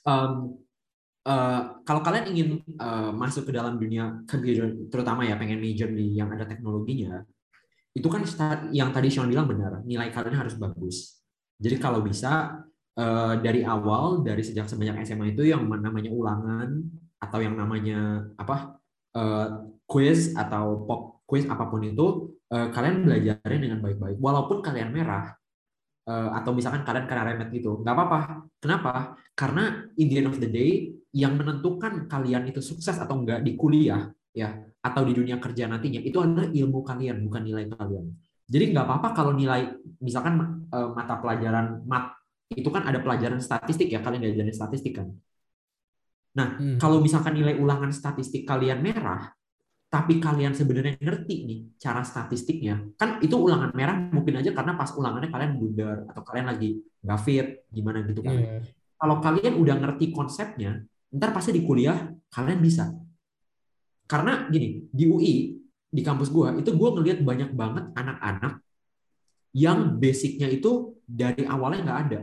[0.06, 0.54] um,
[1.26, 6.14] uh, kalau kalian ingin uh, masuk ke dalam dunia computer, terutama ya pengen major di
[6.14, 7.26] yang ada teknologinya,
[7.96, 11.18] itu kan start, yang tadi Sean bilang benar, nilai kalian harus bagus.
[11.58, 12.62] Jadi kalau bisa
[12.94, 16.84] uh, dari awal, dari sejak sebanyak SMA itu yang namanya ulangan
[17.16, 18.76] atau yang namanya apa
[19.16, 24.16] uh, quiz atau pop quiz apa pun itu eh, kalian belajarin dengan baik-baik.
[24.22, 25.34] Walaupun kalian merah
[26.06, 28.20] eh, atau misalkan kalian kena remet gitu nggak apa-apa.
[28.62, 29.18] Kenapa?
[29.34, 33.58] Karena in the end of the day yang menentukan kalian itu sukses atau enggak di
[33.58, 34.52] kuliah ya
[34.84, 38.06] atau di dunia kerja nantinya itu adalah ilmu kalian bukan nilai kalian.
[38.46, 42.14] Jadi nggak apa-apa kalau nilai misalkan eh, mata pelajaran mat
[42.46, 45.10] itu kan ada pelajaran statistik ya kalian diajarin statistik kan.
[46.38, 46.78] Nah Hmm.
[46.78, 49.34] kalau misalkan nilai ulangan statistik kalian merah
[49.86, 54.90] tapi kalian sebenarnya ngerti nih cara statistiknya, kan itu ulangan merah mungkin aja karena pas
[54.92, 58.34] ulangannya kalian blunder atau kalian lagi nggak fit gimana gitu kan.
[58.34, 58.66] Iya.
[58.96, 60.82] Kalau kalian udah ngerti konsepnya,
[61.14, 62.90] ntar pasti di kuliah kalian bisa.
[64.10, 65.34] Karena gini, di UI
[65.86, 68.58] di kampus gua itu gua ngelihat banyak banget anak-anak
[69.54, 72.20] yang basicnya itu dari awalnya nggak ada.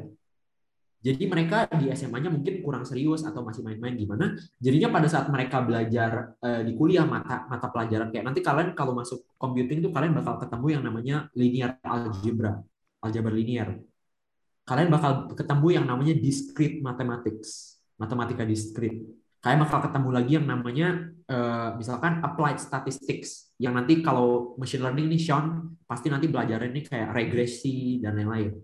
[1.03, 4.39] Jadi mereka di SMA-nya mungkin kurang serius atau masih main-main gimana.
[4.55, 8.95] Jadinya pada saat mereka belajar eh, di kuliah mata mata pelajaran kayak nanti kalian kalau
[8.95, 12.63] masuk computing itu kalian bakal ketemu yang namanya linear algebra,
[13.03, 13.83] aljabar linear.
[14.63, 19.03] Kalian bakal ketemu yang namanya discrete mathematics, matematika discrete.
[19.43, 20.87] Kalian bakal ketemu lagi yang namanya
[21.27, 26.87] eh, misalkan applied statistics yang nanti kalau machine learning nih Sean pasti nanti belajarin nih
[26.87, 28.55] kayak regresi dan lain-lain.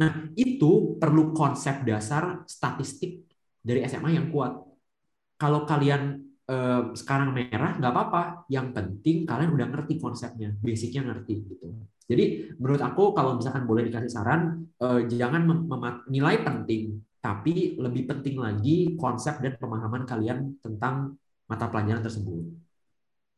[0.00, 3.28] Nah, itu perlu konsep dasar statistik
[3.60, 4.52] dari SMA yang kuat.
[5.36, 6.02] Kalau kalian
[6.48, 8.22] eh, sekarang merah, nggak apa-apa.
[8.48, 11.66] Yang penting kalian udah ngerti konsepnya, basicnya ngerti gitu.
[12.10, 12.24] Jadi
[12.60, 15.42] menurut aku kalau misalkan boleh dikasih saran, eh, jangan
[16.10, 21.14] nilai penting, tapi lebih penting lagi konsep dan pemahaman kalian tentang
[21.46, 22.42] mata pelajaran tersebut.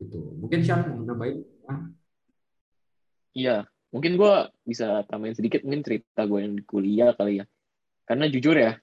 [0.00, 0.20] Gitu.
[0.42, 1.38] Mungkin Sean mau nambahin?
[1.70, 1.80] Ah,
[3.34, 4.34] Iya, mungkin gue
[4.66, 7.46] bisa tambahin sedikit mungkin cerita gue yang di kuliah kali ya.
[8.04, 8.74] Karena jujur ya,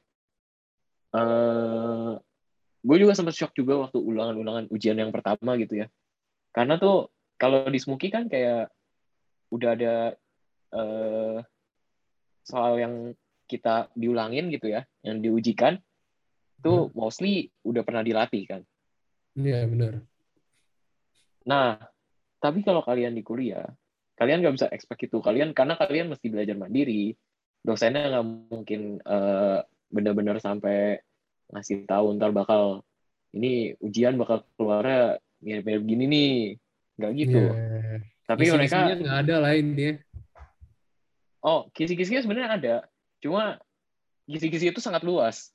[1.11, 2.11] eh
[2.81, 5.87] gue juga sempat shock juga waktu ulangan-ulangan ujian yang pertama gitu ya.
[6.55, 8.71] Karena tuh kalau di Smuki kan kayak
[9.51, 9.95] udah ada
[10.71, 11.39] eh
[12.47, 13.11] soal yang
[13.51, 15.75] kita diulangin gitu ya, yang diujikan,
[16.63, 18.61] itu mostly udah pernah dilatih kan.
[19.35, 20.07] Iya benar.
[21.43, 21.75] Nah,
[22.39, 23.67] tapi kalau kalian di kuliah,
[24.21, 25.17] kalian nggak bisa expect itu.
[25.17, 27.17] Kalian karena kalian mesti belajar mandiri.
[27.65, 31.01] Dosennya nggak mungkin eh, benar-benar sampai
[31.49, 32.85] ngasih tahu ntar bakal
[33.33, 36.33] ini ujian bakal keluarnya mirip-mirip gini nih,
[37.01, 37.41] nggak gitu.
[37.49, 37.97] Iya.
[38.29, 39.93] Tapi mereka, Kisi-kisinya nggak ada lain dia.
[41.41, 42.75] oh kisi-kisinya sebenarnya ada,
[43.17, 43.57] cuma
[44.29, 45.49] kisi-kisi itu sangat luas.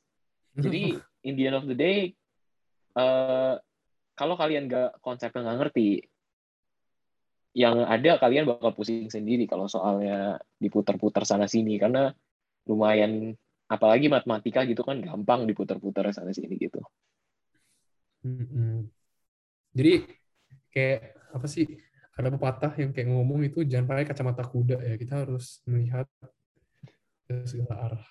[0.59, 0.99] Jadi
[1.29, 2.11] in the end of the day,
[2.99, 3.55] eh,
[4.19, 6.03] kalau kalian nggak konsepnya nggak ngerti,
[7.57, 12.13] yang ada kalian bakal pusing sendiri kalau soalnya diputar-putar sana sini karena
[12.69, 13.33] lumayan
[13.65, 16.85] apalagi matematika gitu kan gampang diputar-putar sana sini gitu.
[19.73, 20.05] Jadi
[20.69, 21.01] kayak
[21.33, 21.65] apa sih?
[22.17, 24.95] Ada pepatah yang kayak ngomong itu jangan pakai kacamata kuda ya.
[25.01, 26.09] Kita harus melihat
[27.25, 28.05] ke segala arah.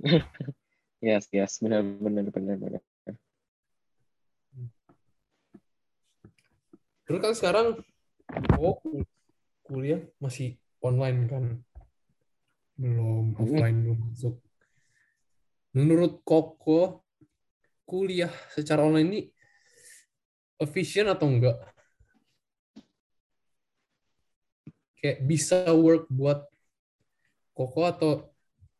[1.04, 2.82] Yes, yes, benar benar benar benar.
[7.04, 7.66] Terus kan sekarang
[8.58, 8.78] oh
[9.64, 11.44] kuliah masih online kan?
[12.74, 14.34] Belum offline belum masuk.
[15.74, 17.02] Menurut Koko,
[17.82, 19.20] kuliah secara online ini
[20.62, 21.58] efisien atau enggak?
[25.00, 26.46] Kayak bisa work buat
[27.54, 28.10] Koko atau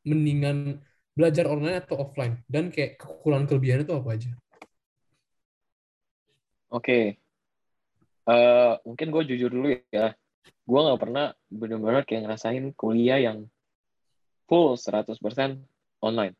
[0.02, 0.82] mendingan
[1.14, 2.42] belajar online atau offline?
[2.46, 4.30] Dan kayak kekurangan kelebihannya itu apa aja?
[6.74, 7.23] Oke.
[8.24, 10.16] Eh, mungkin gue jujur dulu ya.
[10.64, 13.48] gue nggak pernah benar-benar kayak ngerasain kuliah yang
[14.48, 15.20] full 100%
[16.00, 16.36] online.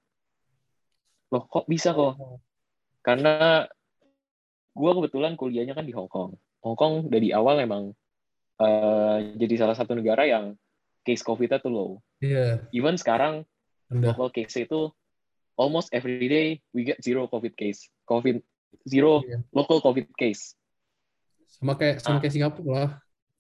[1.29, 2.40] Loh, kok bisa kok?
[3.05, 3.64] Karena
[4.73, 6.37] gue kebetulan kuliahnya kan di Hong Kong.
[6.64, 7.92] Hong Kong dari awal emang
[8.61, 10.57] uh, jadi salah satu negara yang
[11.05, 11.90] case COVID-nya tuh low.
[12.25, 12.64] Yeah.
[12.73, 13.44] Even sekarang
[13.92, 14.16] Rendah.
[14.16, 14.88] local case itu
[15.61, 17.92] almost every day we get zero COVID case.
[18.09, 18.40] COVID
[18.88, 19.44] zero yeah.
[19.53, 20.57] local COVID case.
[21.61, 22.21] Sama kayak sama nah.
[22.23, 22.90] kayak Singapura lah.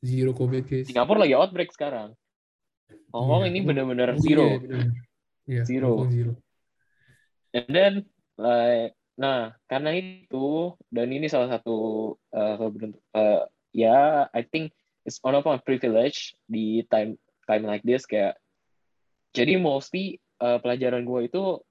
[0.04, 0.86] Zero COVID case.
[0.92, 2.12] Singapura lagi outbreak sekarang.
[3.14, 3.50] Hong Kong yeah.
[3.50, 4.44] ini benar-benar oh, zero.
[4.44, 4.86] Iya, bener.
[5.48, 5.90] yeah, zero.
[6.10, 6.32] zero.
[7.54, 7.92] And then
[8.36, 11.78] like Nah, karena itu dan ini salah satu
[12.34, 12.58] uh,
[13.14, 14.74] uh, ya, I think
[15.06, 17.14] it's one of my privilege di time
[17.46, 18.34] time like this kayak
[19.30, 21.62] jadi mostly uh, pelajaran gue itu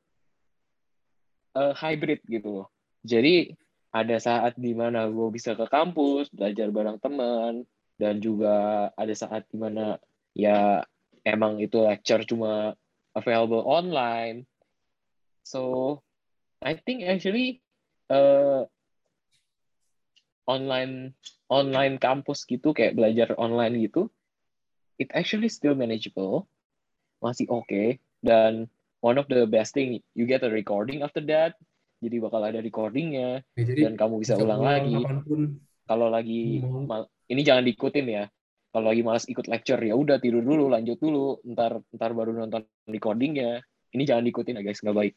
[1.60, 2.64] uh, hybrid gitu.
[3.04, 3.52] Jadi
[3.94, 7.62] ada saat di mana gue bisa ke kampus belajar bareng teman
[8.02, 10.02] dan juga ada saat di mana
[10.34, 10.82] ya
[11.22, 12.74] emang itu lecture cuma
[13.14, 14.50] available online.
[15.46, 16.02] So
[16.66, 17.62] I think actually
[18.10, 18.66] uh,
[20.50, 21.14] online
[21.48, 24.10] online kampus gitu kayak belajar online gitu,
[24.98, 26.50] it actually still manageable,
[27.22, 28.02] masih oke okay.
[28.26, 28.66] dan
[29.04, 31.56] one of the best thing you get a recording after that,
[32.04, 34.96] jadi bakal ada recordingnya ya, jadi dan kamu bisa, bisa ulang lagi.
[35.84, 38.26] Kalau lagi mal, ini jangan diikutin ya.
[38.74, 42.66] Kalau lagi malas ikut lecture ya udah tidur dulu, lanjut dulu, ntar ntar baru nonton
[42.90, 43.64] recordingnya.
[43.94, 45.14] Ini jangan diikutin ya guys, nggak baik.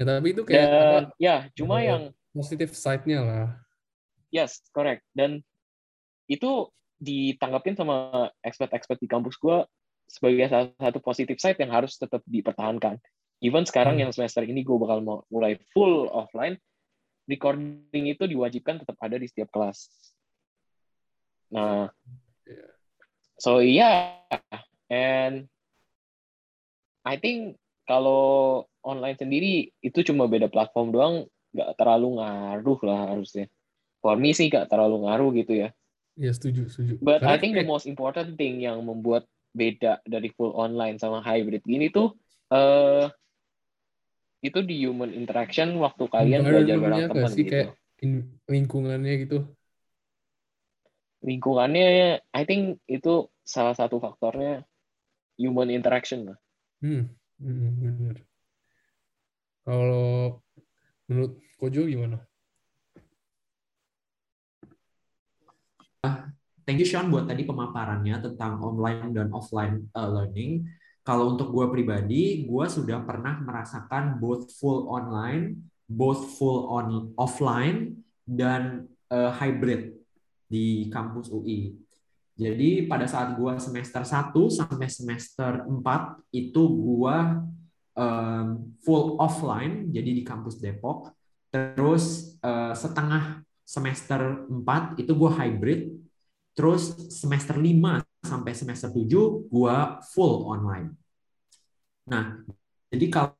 [0.00, 3.46] Ya, tapi itu kayak Dan, apa, ya, cuma yang positif side-nya lah.
[4.32, 5.04] Yes, correct.
[5.12, 5.44] Dan
[6.24, 9.68] itu ditanggapin sama expert-expert di kampus gue
[10.08, 12.96] sebagai salah satu positif side yang harus tetap dipertahankan.
[13.42, 14.06] Even sekarang hmm.
[14.06, 16.54] yang semester ini gue bakal mau mulai full offline,
[17.26, 19.90] recording itu diwajibkan tetap ada di setiap kelas.
[21.50, 21.90] Nah,
[23.42, 24.22] so yeah,
[24.86, 25.50] and
[27.02, 27.58] I think
[27.90, 31.14] kalau online sendiri itu cuma beda platform doang
[31.52, 33.46] nggak terlalu ngaruh lah harusnya
[34.00, 35.70] for me sih nggak terlalu ngaruh gitu ya
[36.12, 37.00] Iya setuju setuju.
[37.00, 39.24] But Karena I think the most important thing yang membuat
[39.56, 42.12] beda dari full online sama hybrid ini tuh
[42.52, 43.08] uh,
[44.42, 47.50] itu di human interaction waktu kalian belajar bareng teman gitu.
[47.54, 47.68] Kayak
[48.50, 49.38] lingkungannya gitu.
[51.22, 54.66] Lingkungannya, I think itu salah satu faktornya
[55.38, 56.38] human interaction lah.
[56.82, 58.16] Hmm, hmm benar.
[59.62, 60.42] Kalau
[61.06, 62.18] menurut Kojo gimana?
[66.62, 70.66] Thank you Sean buat tadi pemaparannya tentang online dan offline uh, learning.
[71.02, 75.58] Kalau untuk gue pribadi, gue sudah pernah merasakan both full online,
[75.90, 79.98] both full on offline, dan uh, hybrid
[80.46, 81.74] di kampus UI.
[82.38, 85.82] Jadi pada saat gue semester 1 sampai semester 4
[86.32, 87.16] itu gue
[87.98, 88.46] um,
[88.86, 91.10] full offline, jadi di kampus Depok.
[91.50, 95.80] Terus uh, setengah semester 4 itu gue hybrid.
[96.54, 99.76] Terus semester 5 sampai semester 7 gue
[100.14, 100.94] full online.
[102.08, 102.46] Nah,
[102.88, 103.34] jadi kalau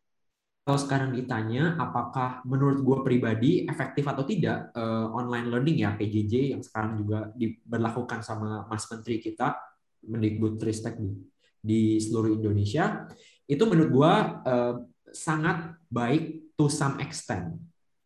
[0.62, 6.54] kalau sekarang ditanya apakah menurut gue pribadi efektif atau tidak uh, online learning ya PJJ
[6.54, 9.58] yang sekarang juga diberlakukan sama Mas Menteri kita
[10.06, 11.18] Mendikbud Ristek di,
[11.58, 13.10] di seluruh Indonesia
[13.50, 14.12] itu menurut gue
[14.46, 14.74] uh,
[15.10, 17.58] sangat baik to some extent.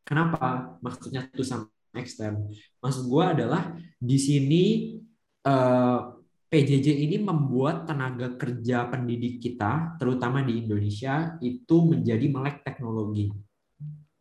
[0.09, 0.81] Kenapa?
[0.81, 2.41] Maksudnya to some extent.
[2.81, 4.65] Maksud gue adalah di sini
[5.45, 6.16] uh,
[6.47, 13.35] PJJ ini membuat tenaga kerja pendidik kita, terutama di Indonesia, itu menjadi melek teknologi.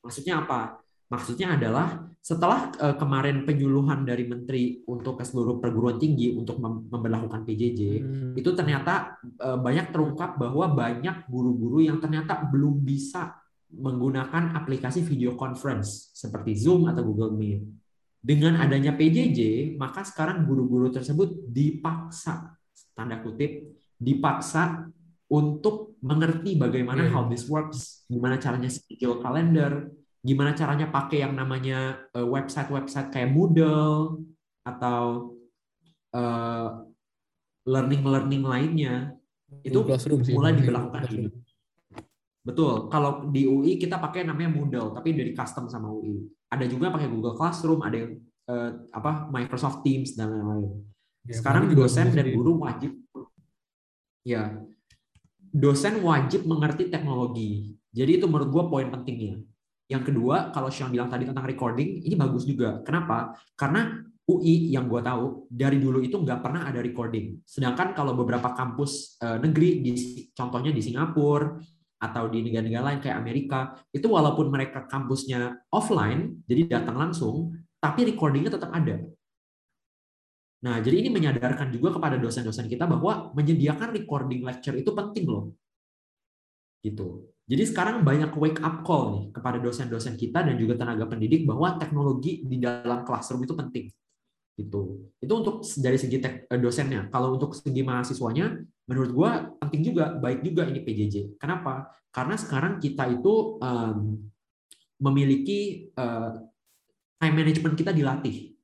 [0.02, 0.82] Maksudnya apa?
[1.06, 6.90] Maksudnya adalah setelah uh, kemarin penyuluhan dari menteri untuk ke seluruh perguruan tinggi untuk mem
[6.90, 8.34] memperlakukan PJJ, hmm.
[8.34, 13.38] itu ternyata uh, banyak terungkap bahwa banyak guru-guru yang ternyata belum bisa
[13.70, 17.85] menggunakan aplikasi video conference seperti Zoom atau Google Meet.
[18.26, 22.58] Dengan adanya PJJ, maka sekarang guru-guru tersebut dipaksa,
[22.98, 23.69] tanda kutip,
[24.02, 24.90] dipaksa
[25.30, 27.13] untuk mengerti bagaimana yeah.
[27.13, 29.94] how this works, gimana caranya schedule calendar,
[30.26, 34.26] gimana caranya pakai yang namanya eh, website-website kayak Moodle
[34.65, 35.38] atau
[36.17, 36.82] uh,
[37.69, 39.13] learning-learning lainnya
[39.62, 39.86] itu
[40.34, 41.30] mulai diberlakukan.
[42.46, 42.93] Betul.
[42.93, 46.21] Kalau di UI kita pakai namanya Moodle, tapi dari custom sama UI.
[46.54, 50.85] Ada juga pakai Google Classroom, ada yang uh, apa Microsoft Teams dan lain-lain.
[51.25, 52.93] Ya, Sekarang dosen dan guru wajib
[54.21, 54.62] ya
[55.50, 57.73] dosen wajib mengerti teknologi.
[57.89, 59.41] Jadi itu menurut gue poin pentingnya.
[59.89, 62.81] Yang kedua, kalau Sean bilang tadi tentang recording, ini bagus juga.
[62.85, 63.37] Kenapa?
[63.58, 67.39] Karena UI yang gue tahu dari dulu itu nggak pernah ada recording.
[67.46, 69.91] Sedangkan kalau beberapa kampus uh, negeri, di,
[70.33, 71.62] contohnya di Singapura
[71.96, 78.08] atau di negara-negara lain kayak Amerika, itu walaupun mereka kampusnya offline, jadi datang langsung, tapi
[78.12, 79.00] recordingnya tetap ada.
[80.65, 85.54] Nah, jadi ini menyadarkan juga kepada dosen-dosen kita bahwa menyediakan recording lecture itu penting loh.
[86.81, 87.29] Gitu.
[87.46, 91.77] Jadi sekarang banyak wake up call nih kepada dosen-dosen kita dan juga tenaga pendidik bahwa
[91.77, 93.85] teknologi di dalam classroom itu penting.
[94.58, 94.81] Gitu.
[95.21, 97.13] Itu untuk dari segi eh, dosennya.
[97.13, 99.31] Kalau untuk segi mahasiswanya, menurut gua
[99.62, 101.38] penting juga, baik juga ini PJJ.
[101.42, 101.90] Kenapa?
[102.10, 104.17] Karena sekarang kita itu um,
[105.02, 106.31] memiliki uh,
[107.19, 108.56] time management kita dilatih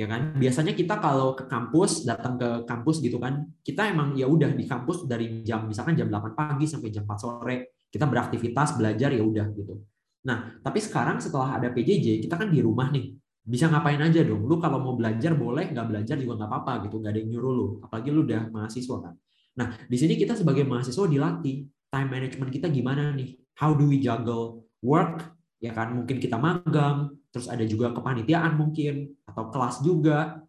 [0.00, 4.24] ya kan biasanya kita kalau ke kampus datang ke kampus gitu kan kita emang ya
[4.24, 7.56] udah di kampus dari jam misalkan jam 8 pagi sampai jam 4 sore
[7.92, 9.82] kita beraktivitas belajar ya udah gitu
[10.24, 13.12] nah tapi sekarang setelah ada PJJ kita kan di rumah nih
[13.50, 14.46] bisa ngapain aja dong.
[14.46, 17.02] Lu kalau mau belajar boleh nggak belajar juga nggak apa-apa gitu.
[17.02, 17.66] Nggak ada yang nyuruh lu.
[17.82, 19.14] Apalagi lu udah mahasiswa kan.
[19.58, 23.34] Nah di sini kita sebagai mahasiswa dilatih time management kita gimana nih?
[23.58, 25.34] How do we juggle work?
[25.58, 30.46] Ya kan mungkin kita magang terus ada juga kepanitiaan mungkin atau kelas juga.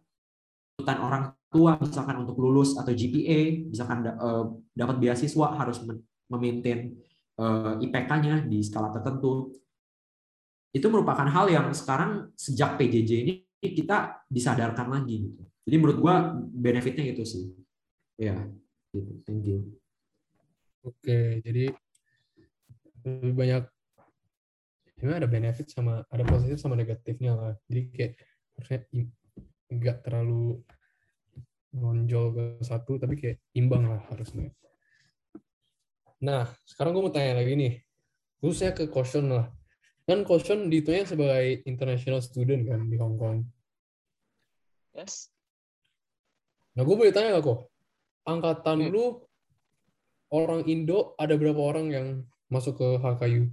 [0.78, 1.22] Tuntutan orang
[1.52, 5.84] tua misalkan untuk lulus atau GPA misalkan uh, dapat beasiswa harus
[6.32, 6.96] memaintain
[7.36, 9.52] eh, IPK-nya di skala tertentu
[10.72, 15.42] itu merupakan hal yang sekarang sejak PJJ ini kita disadarkan lagi gitu.
[15.68, 17.44] Jadi menurut gua benefitnya itu sih.
[18.18, 18.34] Ya,
[18.90, 19.12] gitu.
[19.22, 19.58] Thank you.
[20.82, 21.70] Oke, jadi
[23.06, 23.62] lebih banyak
[25.02, 28.12] sebenarnya ada benefit sama ada positif sama negatifnya lah jadi kayak
[28.54, 28.78] harusnya
[29.66, 30.62] nggak terlalu
[31.74, 34.54] nonjol ke satu tapi kayak imbang lah harusnya
[36.22, 37.74] nah sekarang gue mau tanya lagi nih
[38.38, 39.50] khususnya ke Caution lah
[40.02, 43.46] kan Caution dihitungnya sebagai international student kan di Hong Kong.
[44.92, 45.30] Yes.
[46.74, 47.60] Nah gue boleh tanya gak kok
[48.22, 48.90] angkatan hmm.
[48.94, 49.18] lu
[50.32, 52.06] orang Indo ada berapa orang yang
[52.48, 53.50] masuk ke HKU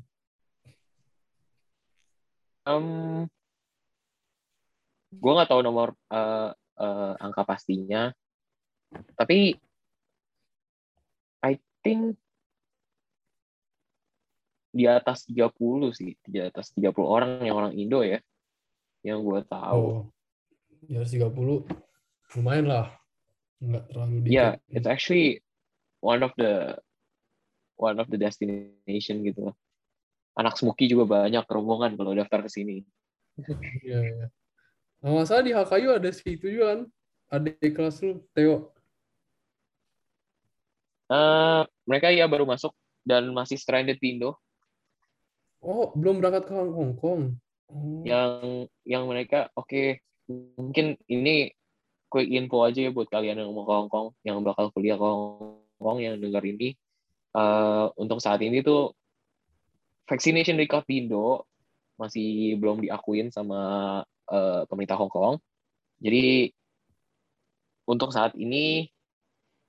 [2.70, 3.26] Um,
[5.10, 8.14] gue nggak tahu nomor uh, uh, angka pastinya,
[9.18, 9.58] tapi
[11.42, 12.14] I think
[14.70, 15.50] di atas 30
[15.94, 18.22] sih, di atas 30 orang yang orang Indo ya,
[19.02, 19.84] yang gue tahu.
[19.84, 20.02] Oh,
[20.86, 21.34] di atas 30
[22.38, 22.88] lumayan lah,
[23.60, 24.34] nggak terlalu dikit.
[24.34, 25.42] Yeah, it's actually
[26.00, 26.78] one of the
[27.80, 29.56] one of the destination gitu
[30.40, 32.78] anak Smoky juga banyak rombongan kalau daftar ke sini.
[33.84, 34.28] Iya, iya.
[35.00, 36.80] Nah, masalah di HKU ada situ juga kan?
[37.32, 38.76] Ada di kelas lu, Theo.
[41.08, 42.76] Uh, mereka ya baru masuk
[43.08, 44.36] dan masih stranded di Indo.
[45.60, 47.36] Oh, belum berangkat ke Hong Kong.
[47.70, 48.02] Oh.
[48.08, 49.88] Yang yang mereka oke, okay,
[50.56, 51.52] mungkin ini
[52.10, 55.06] quick info aja ya buat kalian yang mau ke Hong Kong, yang bakal kuliah ke
[55.06, 56.74] Hong Kong yang dengar ini.
[57.30, 58.98] Uh, untuk saat ini tuh
[60.10, 61.46] vaccination record di Indo
[62.02, 63.60] masih belum diakuin sama
[64.32, 65.38] uh, pemerintah Hong Kong.
[66.02, 66.50] Jadi
[67.86, 68.88] untuk saat ini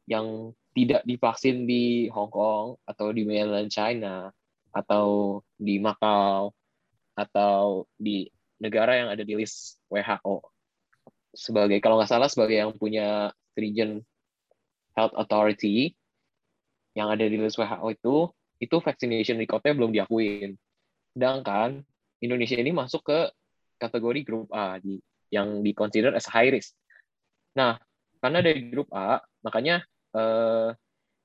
[0.08, 4.30] yang tidak divaksin di Hong Kong atau di mainland China
[4.70, 6.54] atau di Macau
[7.14, 8.30] atau di
[8.62, 10.40] negara yang ada di list WHO
[11.34, 14.02] sebagai kalau nggak salah sebagai yang punya stringent
[14.98, 15.94] health authority
[16.94, 18.16] yang ada di list WHO itu
[18.60, 20.58] itu vaccination recordnya belum diakuin.
[21.16, 21.80] Sedangkan
[22.20, 23.18] Indonesia ini masuk ke
[23.80, 25.00] kategori grup A di
[25.32, 26.76] yang di consider as high risk.
[27.56, 27.80] Nah,
[28.20, 29.80] karena dari grup A, makanya
[30.12, 30.68] eh,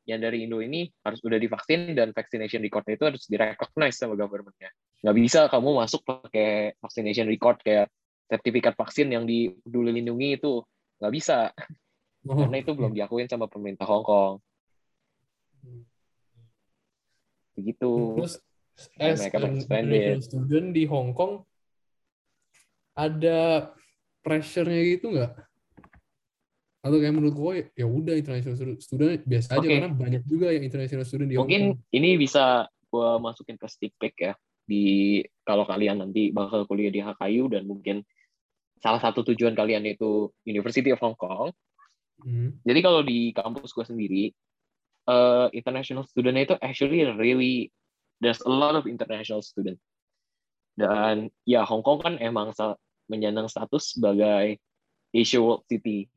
[0.05, 4.69] yang dari Indo ini harus udah divaksin dan vaccination recordnya itu harus direcognize sama government-nya.
[5.01, 7.89] Nggak bisa kamu masuk pakai vaccination record kayak
[8.29, 10.61] sertifikat vaksin yang di Peduli Lindungi itu
[11.01, 11.51] nggak bisa.
[12.25, 12.33] Oh.
[12.33, 14.41] Karena itu belum diakuin sama pemerintah Hong Kong
[17.55, 17.89] begitu
[18.19, 18.35] terus
[18.99, 21.47] as mereka an student di Hong Kong
[22.95, 23.71] ada
[24.19, 25.31] pressure-nya gitu nggak
[26.85, 29.81] atau kayak menurut gue ya udah international student biasa aja okay.
[29.81, 34.13] karena banyak juga yang international student di mungkin ini bisa gue masukin ke stick pack
[34.21, 34.33] ya
[34.69, 38.05] di kalau kalian nanti bakal kuliah di HKU dan mungkin
[38.81, 41.49] salah satu tujuan kalian itu University of Hong Kong.
[42.21, 42.57] Hmm.
[42.61, 44.23] Jadi kalau di kampus gue sendiri,
[45.09, 47.73] uh, international student itu actually really
[48.21, 49.77] there's a lot of international student.
[50.75, 52.51] Dan ya Hong Kong kan emang
[53.09, 54.59] menyandang status sebagai
[55.13, 56.09] Asia World City.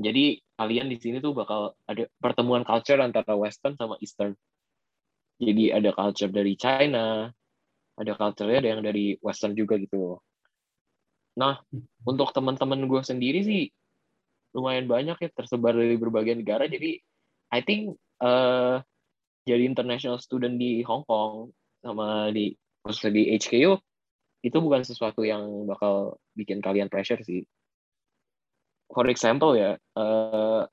[0.00, 4.32] Jadi kalian di sini tuh bakal ada pertemuan culture antara Western sama Eastern.
[5.36, 7.28] Jadi ada culture dari China,
[8.00, 10.16] ada culture-nya ada yang dari Western juga gitu.
[11.36, 11.60] Nah,
[12.08, 13.62] untuk teman-teman gue sendiri sih
[14.56, 16.64] lumayan banyak ya tersebar dari berbagai negara.
[16.64, 16.96] Jadi
[17.52, 18.80] I think uh,
[19.44, 21.52] jadi international student di Hong Kong
[21.84, 23.76] sama di khususnya di HKU
[24.40, 27.44] itu bukan sesuatu yang bakal bikin kalian pressure sih.
[28.90, 30.66] For example ya, uh,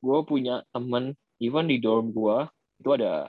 [0.00, 2.48] gue punya temen even di dorm gue
[2.80, 3.28] itu ada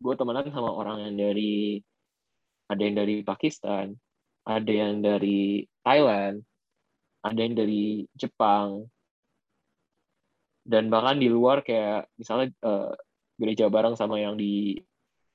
[0.00, 1.80] gue temenan sama orang yang dari
[2.68, 3.92] ada yang dari Pakistan,
[4.48, 6.40] ada yang dari Thailand,
[7.20, 8.88] ada yang dari Jepang,
[10.64, 12.92] dan bahkan di luar kayak misalnya uh,
[13.36, 14.80] gereja bareng sama yang di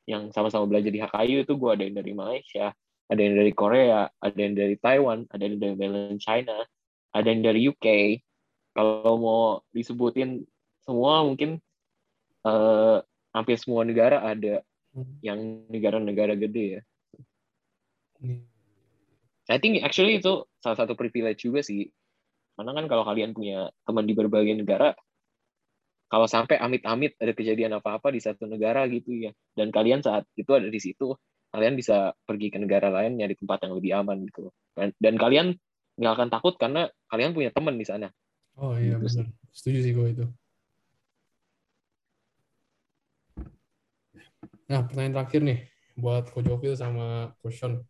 [0.10, 2.74] yang sama-sama belajar di HKU itu gue ada yang dari Malaysia,
[3.10, 6.62] ada yang dari Korea, ada yang dari Taiwan, ada yang dari mainland China,
[7.10, 7.88] ada yang dari UK.
[8.78, 9.42] Kalau mau
[9.74, 10.46] disebutin
[10.86, 11.58] semua mungkin
[12.46, 13.02] uh,
[13.34, 14.62] hampir semua negara ada
[14.94, 15.26] hmm.
[15.26, 15.40] yang
[15.74, 16.82] negara-negara gede ya.
[18.22, 18.46] Hmm.
[19.50, 21.90] I think actually itu salah satu privilege juga sih.
[22.54, 24.94] Karena kan kalau kalian punya teman di berbagai negara,
[26.12, 30.52] kalau sampai amit-amit ada kejadian apa-apa di satu negara gitu ya, dan kalian saat itu
[30.54, 31.16] ada di situ,
[31.50, 34.54] kalian bisa pergi ke negara lain nyari tempat yang lebih aman gitu.
[34.78, 35.48] Dan, dan kalian
[36.00, 38.08] nggak akan takut karena kalian punya teman di sana.
[38.60, 39.08] Oh iya gitu.
[39.08, 40.26] benar, setuju sih gue itu.
[44.70, 45.60] Nah pertanyaan terakhir nih
[45.98, 47.84] buat Coach Jovil sama Coach Sean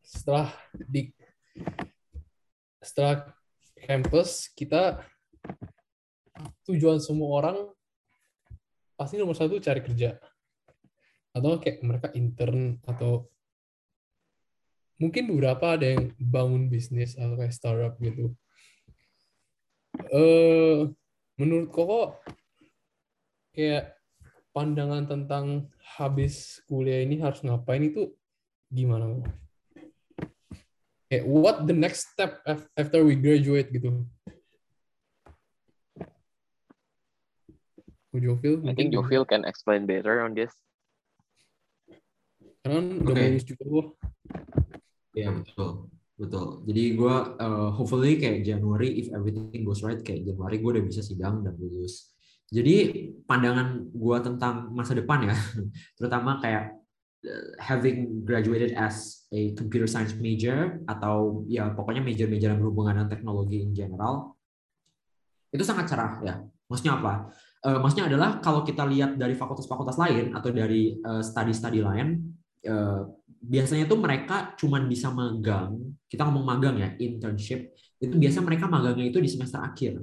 [0.00, 1.12] setelah di
[2.80, 3.34] setelah
[3.84, 5.04] campus kita
[6.64, 7.56] tujuan semua orang
[8.94, 10.16] pasti nomor satu cari kerja
[11.34, 13.26] atau kayak mereka intern atau
[15.02, 18.32] mungkin beberapa ada yang bangun bisnis atau kayak startup gitu.
[20.14, 20.90] Uh,
[21.34, 22.18] menurut Koko
[23.50, 23.98] kayak
[24.54, 28.14] pandangan tentang habis kuliah ini harus ngapain itu
[28.70, 29.22] gimana?
[31.14, 32.42] kayak what the next step
[32.74, 34.02] after we graduate gitu
[38.14, 40.50] Jovil I think Jovil can explain better on this
[42.64, 43.28] karena kan udah okay.
[43.28, 43.64] lulus juga
[45.14, 45.70] Iya betul
[46.18, 50.84] betul jadi gue uh, hopefully kayak Januari if everything goes right kayak Januari gue udah
[50.84, 52.16] bisa sidang dan lulus
[52.48, 55.36] jadi pandangan gue tentang masa depan ya
[56.00, 56.84] terutama kayak
[57.58, 63.64] having graduated as a computer science major atau ya pokoknya major-major yang berhubungan dengan teknologi
[63.64, 64.36] in general
[65.54, 66.34] itu sangat cerah ya.
[66.66, 67.30] Maksudnya apa?
[67.64, 72.20] Uh, maksudnya adalah kalau kita lihat dari fakultas-fakultas lain atau dari uh, study-study lain
[72.68, 73.08] uh,
[73.44, 75.78] biasanya tuh mereka cuma bisa magang.
[76.08, 77.76] Kita ngomong magang ya, internship.
[78.00, 80.00] Itu biasa mereka magangnya itu di semester akhir.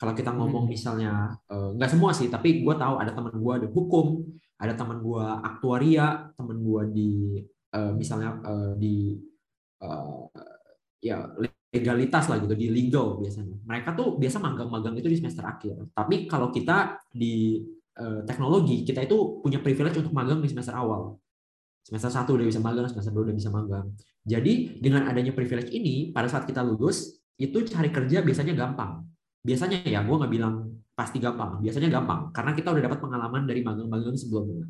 [0.00, 0.72] Kalau kita ngomong hmm.
[0.72, 1.12] misalnya
[1.52, 4.24] nggak semua sih, tapi gue tahu ada teman gue ada hukum,
[4.60, 7.12] ada teman gue aktuaria teman gue di
[7.72, 9.16] uh, misalnya uh, di
[9.80, 10.28] uh,
[11.00, 11.24] ya
[11.72, 16.28] legalitas lah gitu di legal biasanya mereka tuh biasa magang-magang itu di semester akhir tapi
[16.28, 17.64] kalau kita di
[17.96, 21.16] uh, teknologi kita itu punya privilege untuk magang di semester awal
[21.84, 23.86] semester satu udah bisa magang semester dua udah bisa magang.
[24.24, 29.04] Jadi dengan adanya privilege ini pada saat kita lulus itu cari kerja biasanya gampang.
[29.40, 30.54] Biasanya ya gue nggak bilang
[30.92, 32.28] pasti gampang biasanya gampang.
[32.30, 34.68] Karena kita udah dapat pengalaman dari magang-magang sebelumnya.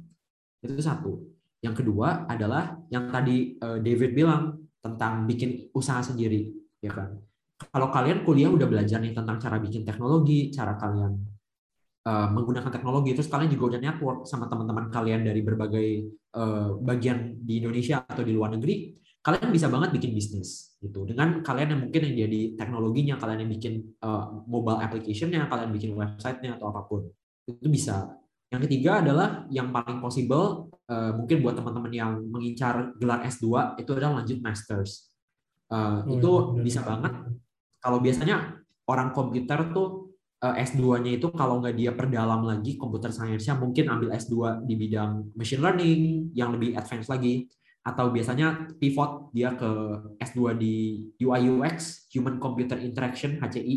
[0.62, 1.12] Itu satu.
[1.60, 6.48] Yang kedua adalah yang tadi eh, David bilang tentang bikin usaha sendiri
[6.80, 7.20] ya kan?
[7.60, 11.12] Kalau kalian kuliah udah belajar nih tentang cara bikin teknologi cara kalian
[12.06, 13.12] uh, menggunakan teknologi.
[13.12, 15.88] Terus kalian juga udah network sama teman-teman kalian dari berbagai
[16.36, 21.04] uh, bagian di Indonesia atau di luar negeri kalian bisa banget bikin bisnis gitu.
[21.04, 25.92] Dengan kalian yang mungkin yang jadi teknologinya kalian yang bikin uh, mobile applicationnya kalian bikin
[25.92, 27.04] websitenya atau apa pun
[27.44, 28.16] itu bisa.
[28.50, 33.90] Yang ketiga adalah yang paling possible uh, mungkin buat teman-teman yang mengincar gelar S2 itu
[33.94, 35.12] adalah lanjut masters.
[35.70, 37.12] Uh, oh, itu iya, bisa banget.
[37.78, 38.58] Kalau biasanya
[38.90, 40.09] orang komputer tuh uh,
[40.40, 45.60] S2-nya itu kalau nggak dia perdalam lagi komputer science-nya mungkin ambil S2 di bidang machine
[45.60, 47.44] learning yang lebih advance lagi.
[47.84, 49.68] Atau biasanya pivot dia ke
[50.20, 53.76] S2 di UI UX Human Computer Interaction HCI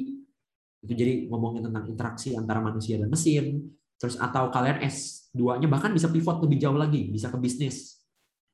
[0.84, 3.72] itu jadi ngomongin tentang interaksi antara manusia dan mesin.
[4.00, 8.04] Terus atau kalian S2-nya bahkan bisa pivot lebih jauh lagi bisa ke bisnis.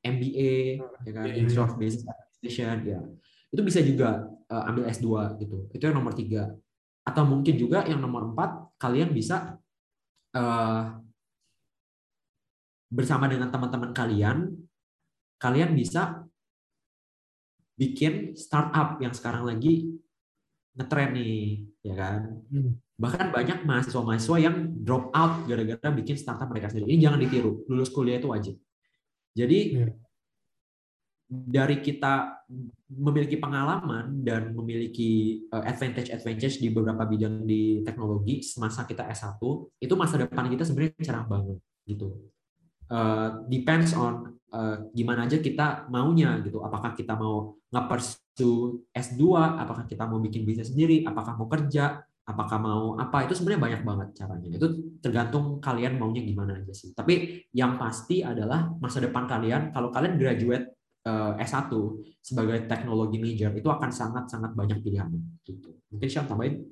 [0.02, 1.24] MBA ya kan?
[1.30, 3.00] Master of Business Administration ya.
[3.50, 5.06] Itu bisa juga uh, ambil S2
[5.42, 5.58] gitu.
[5.74, 6.50] Itu yang nomor tiga
[7.06, 9.56] atau mungkin juga yang nomor empat kalian bisa
[10.36, 10.82] uh,
[12.90, 14.38] bersama dengan teman-teman kalian
[15.40, 16.28] kalian bisa
[17.80, 19.88] bikin startup yang sekarang lagi
[20.76, 22.20] ngetren nih, ya kan?
[22.52, 22.76] Hmm.
[23.00, 26.92] Bahkan banyak mahasiswa-mahasiswa yang drop out gara-gara bikin startup mereka sendiri.
[26.92, 28.54] Ini jangan ditiru, lulus kuliah itu wajib.
[29.32, 29.96] Jadi Iya.
[31.30, 32.42] Dari kita
[32.90, 39.38] memiliki pengalaman dan memiliki uh, advantage-advantage di beberapa bidang di teknologi semasa kita S1,
[39.78, 42.18] itu masa depan kita sebenarnya cerah banget gitu.
[42.90, 46.66] Uh, depends on uh, gimana aja kita maunya gitu.
[46.66, 52.58] Apakah kita mau nge-pursue S2, apakah kita mau bikin bisnis sendiri, apakah mau kerja, apakah
[52.58, 54.66] mau apa itu sebenarnya banyak banget caranya itu
[55.02, 60.14] tergantung kalian maunya gimana aja sih tapi yang pasti adalah masa depan kalian kalau kalian
[60.14, 61.70] graduate uh, S1
[62.20, 65.76] sebagai teknologi major itu akan sangat sangat banyak pilihannya gitu.
[65.92, 66.64] Mungkin Sean tambahin?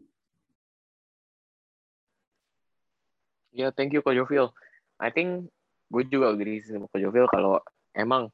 [3.52, 4.52] Ya, yeah, thank you Ko Jovil.
[5.00, 5.48] I think
[5.88, 7.58] gue juga agree sama Ko Jovil kalau
[7.96, 8.28] emang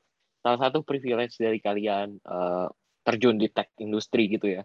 [0.44, 2.68] salah satu privilege dari kalian uh,
[3.04, 4.64] terjun di tech industri gitu ya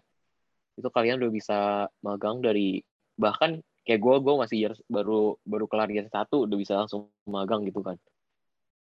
[0.80, 1.58] itu kalian udah bisa
[2.00, 2.80] magang dari
[3.20, 7.68] bahkan kayak gue gue masih year, baru baru kelar year satu udah bisa langsung magang
[7.68, 7.96] gitu kan.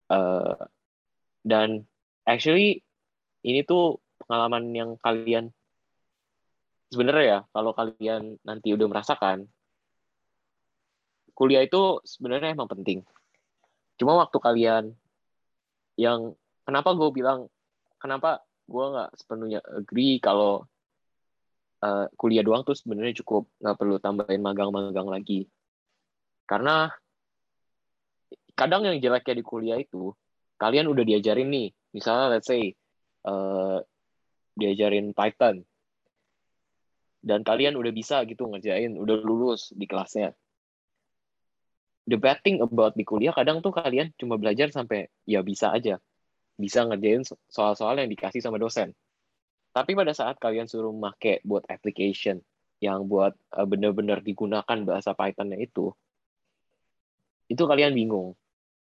[0.07, 0.55] Uh,
[1.43, 1.83] dan
[2.31, 2.81] actually
[3.43, 5.51] ini tuh pengalaman yang kalian
[6.91, 9.47] sebenarnya ya kalau kalian nanti udah merasakan
[11.41, 13.01] kuliah itu sebenarnya emang penting.
[13.97, 14.93] Cuma waktu kalian
[15.97, 17.49] yang kenapa gue bilang
[17.97, 20.69] kenapa gue nggak sepenuhnya agree kalau
[21.81, 25.49] uh, kuliah doang tuh sebenarnya cukup nggak perlu tambahin magang-magang lagi.
[26.45, 26.93] Karena
[28.53, 30.13] kadang yang jeleknya di kuliah itu
[30.61, 32.75] kalian udah diajarin nih misalnya let's say
[33.27, 33.79] uh,
[34.57, 35.63] diajarin Python
[37.21, 40.33] dan kalian udah bisa gitu ngerjain udah lulus di kelasnya
[42.09, 46.01] the bad thing about di kuliah kadang tuh kalian cuma belajar sampai ya bisa aja
[46.57, 48.97] bisa ngerjain soal-soal yang dikasih sama dosen
[49.71, 52.43] tapi pada saat kalian suruh make buat application
[52.83, 55.93] yang buat uh, benar-benar digunakan bahasa Python-nya itu,
[57.47, 58.33] itu kalian bingung.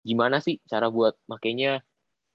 [0.03, 1.81] Gimana sih cara buat makainya?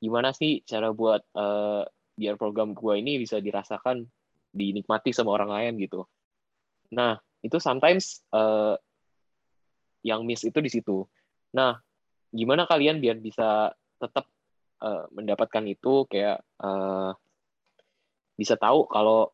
[0.00, 1.84] Gimana sih cara buat uh,
[2.16, 4.08] biar program gua ini bisa dirasakan,
[4.50, 6.08] dinikmati sama orang lain gitu.
[6.96, 8.74] Nah, itu sometimes uh,
[10.02, 11.04] yang miss itu di situ.
[11.52, 11.76] Nah,
[12.32, 13.70] gimana kalian biar bisa
[14.00, 14.24] tetap
[14.80, 17.12] uh, mendapatkan itu kayak uh,
[18.40, 19.28] bisa tahu kalau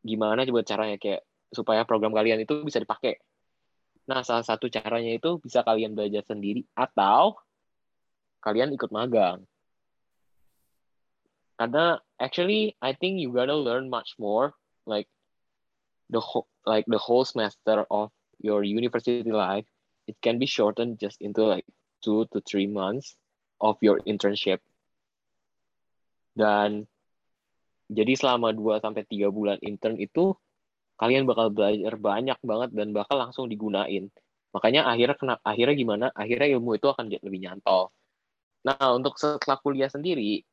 [0.00, 1.20] gimana coba caranya kayak
[1.52, 3.20] supaya program kalian itu bisa dipakai.
[4.08, 7.36] Nah, salah satu caranya itu bisa kalian belajar sendiri atau
[8.44, 9.44] kalian ikut magang.
[11.58, 14.54] Karena actually I think you gotta learn much more
[14.86, 15.10] like
[16.06, 19.66] the whole, like the whole semester of your university life.
[20.08, 21.66] It can be shortened just into like
[22.00, 23.18] two to three months
[23.60, 24.62] of your internship.
[26.38, 26.86] Dan
[27.88, 30.36] jadi selama 2 sampai 3 bulan intern itu
[31.00, 34.12] kalian bakal belajar banyak banget dan bakal langsung digunain.
[34.52, 36.06] Makanya akhirnya kena, akhirnya gimana?
[36.12, 37.92] Akhirnya ilmu itu akan jadi lebih nyantol.
[38.68, 40.44] Nah, untuk setelah kuliah sendiri,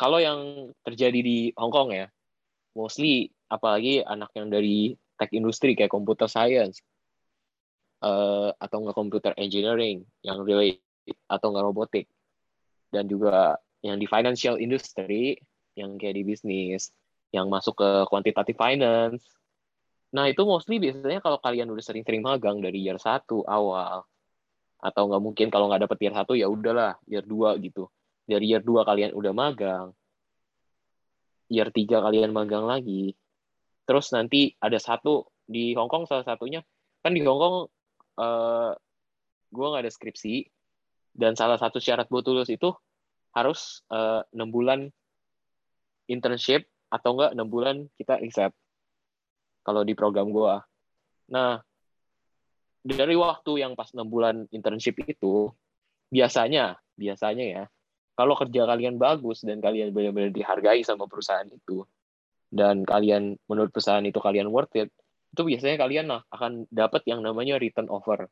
[0.00, 2.08] kalau yang terjadi di Hong Kong ya,
[2.72, 6.80] mostly apalagi anak yang dari tech industri kayak computer science
[8.00, 10.80] uh, atau nggak computer engineering yang relate
[11.28, 12.06] atau nggak robotik
[12.92, 15.36] dan juga yang di financial industry
[15.76, 16.88] yang kayak di bisnis,
[17.36, 19.20] yang masuk ke quantitative finance.
[20.16, 24.08] Nah, itu mostly biasanya kalau kalian udah sering-sering magang dari year 1 awal,
[24.80, 27.88] atau nggak mungkin kalau nggak dapet year 1 ya udahlah, year 2 gitu.
[28.26, 29.86] Dari year 2 kalian udah magang,
[31.48, 33.14] year 3 kalian magang lagi,
[33.86, 36.60] terus nanti ada satu di Hong Kong salah satunya,
[37.00, 37.56] kan di Hong Kong
[38.18, 38.72] uh,
[39.50, 40.42] gue nggak ada skripsi,
[41.14, 42.74] dan salah satu syarat buat lulus itu
[43.32, 44.90] harus uh, 6 bulan
[46.10, 48.54] internship atau enggak enam bulan kita accept
[49.66, 50.62] kalau di program gua.
[51.26, 51.58] Nah,
[52.86, 55.50] dari waktu yang pas enam bulan internship itu
[56.06, 57.64] biasanya biasanya ya
[58.14, 61.82] kalau kerja kalian bagus dan kalian benar-benar dihargai sama perusahaan itu
[62.48, 64.94] dan kalian menurut perusahaan itu kalian worth it
[65.36, 68.24] itu biasanya kalian akan dapat yang namanya return offer.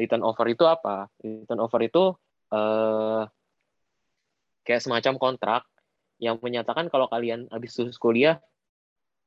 [0.00, 1.12] Return offer itu apa?
[1.20, 2.16] Return offer itu
[2.48, 3.28] uh,
[4.64, 5.68] kayak semacam kontrak
[6.16, 8.40] yang menyatakan kalau kalian habis lulus kuliah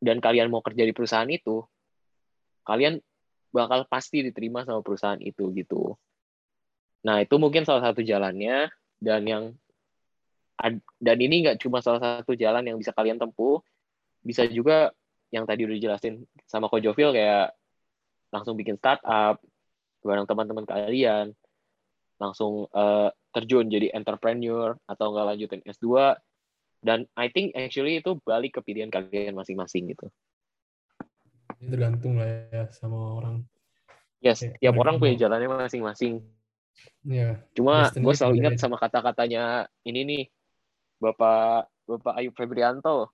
[0.01, 1.61] dan kalian mau kerja di perusahaan itu,
[2.65, 2.97] kalian
[3.53, 5.93] bakal pasti diterima sama perusahaan itu gitu.
[7.05, 9.43] Nah itu mungkin salah satu jalannya dan yang
[10.97, 13.61] dan ini nggak cuma salah satu jalan yang bisa kalian tempuh,
[14.25, 14.89] bisa juga
[15.29, 17.53] yang tadi udah dijelasin sama Ko Jovil kayak
[18.33, 19.37] langsung bikin startup
[20.03, 21.31] bareng teman-teman kalian,
[22.17, 26.17] langsung uh, terjun jadi entrepreneur atau nggak lanjutin S2
[26.83, 30.11] dan I think actually itu balik ke pilihan kalian masing-masing gitu
[31.69, 33.35] tergantung lah ya sama orang
[34.23, 36.23] yes tiap orang punya jalannya masing-masing
[37.03, 40.23] Ya, Cuma gue selalu ingat sama kata-katanya ini nih,
[41.03, 43.11] Bapak Bapak Ayub Febrianto.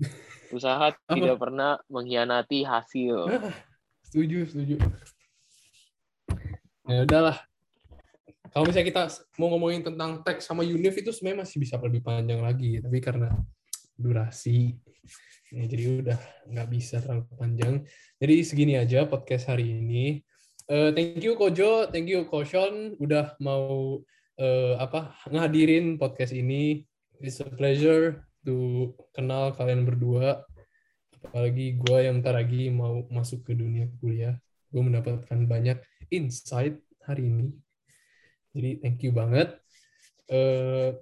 [0.56, 3.28] Usaha tidak pernah mengkhianati hasil.
[4.08, 4.76] setuju, setuju.
[6.88, 7.36] Ya udahlah.
[8.48, 9.02] Kalau misalnya kita
[9.36, 13.28] mau ngomongin tentang teks sama unif itu sebenarnya masih bisa lebih panjang lagi, tapi karena
[13.98, 14.78] durasi,
[15.50, 16.18] ya jadi udah
[16.48, 17.74] nggak bisa terlalu panjang.
[18.22, 20.22] Jadi segini aja podcast hari ini.
[20.68, 23.98] Eh, thank you Kojo, thank you Koshon udah mau
[24.38, 26.86] eh, apa ngadirin podcast ini.
[27.18, 30.46] It's a pleasure to kenal kalian berdua.
[31.18, 34.38] Apalagi gue yang ntar lagi mau masuk ke dunia kuliah.
[34.70, 35.82] Gue mendapatkan banyak
[36.14, 37.48] insight hari ini.
[38.54, 39.58] Jadi thank you banget.
[40.28, 40.94] Eh,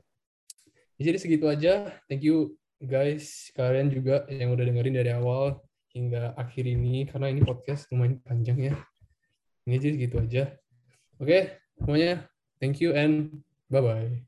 [0.97, 1.90] jadi segitu aja.
[2.09, 5.61] Thank you guys, kalian juga yang udah dengerin dari awal
[5.97, 8.74] hingga akhir ini karena ini podcast lumayan panjang ya.
[9.64, 10.45] Ini jadi segitu aja.
[11.16, 12.29] Oke, semuanya
[12.61, 13.41] thank you and
[13.72, 14.20] bye bye.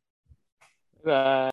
[1.04, 1.52] Bye.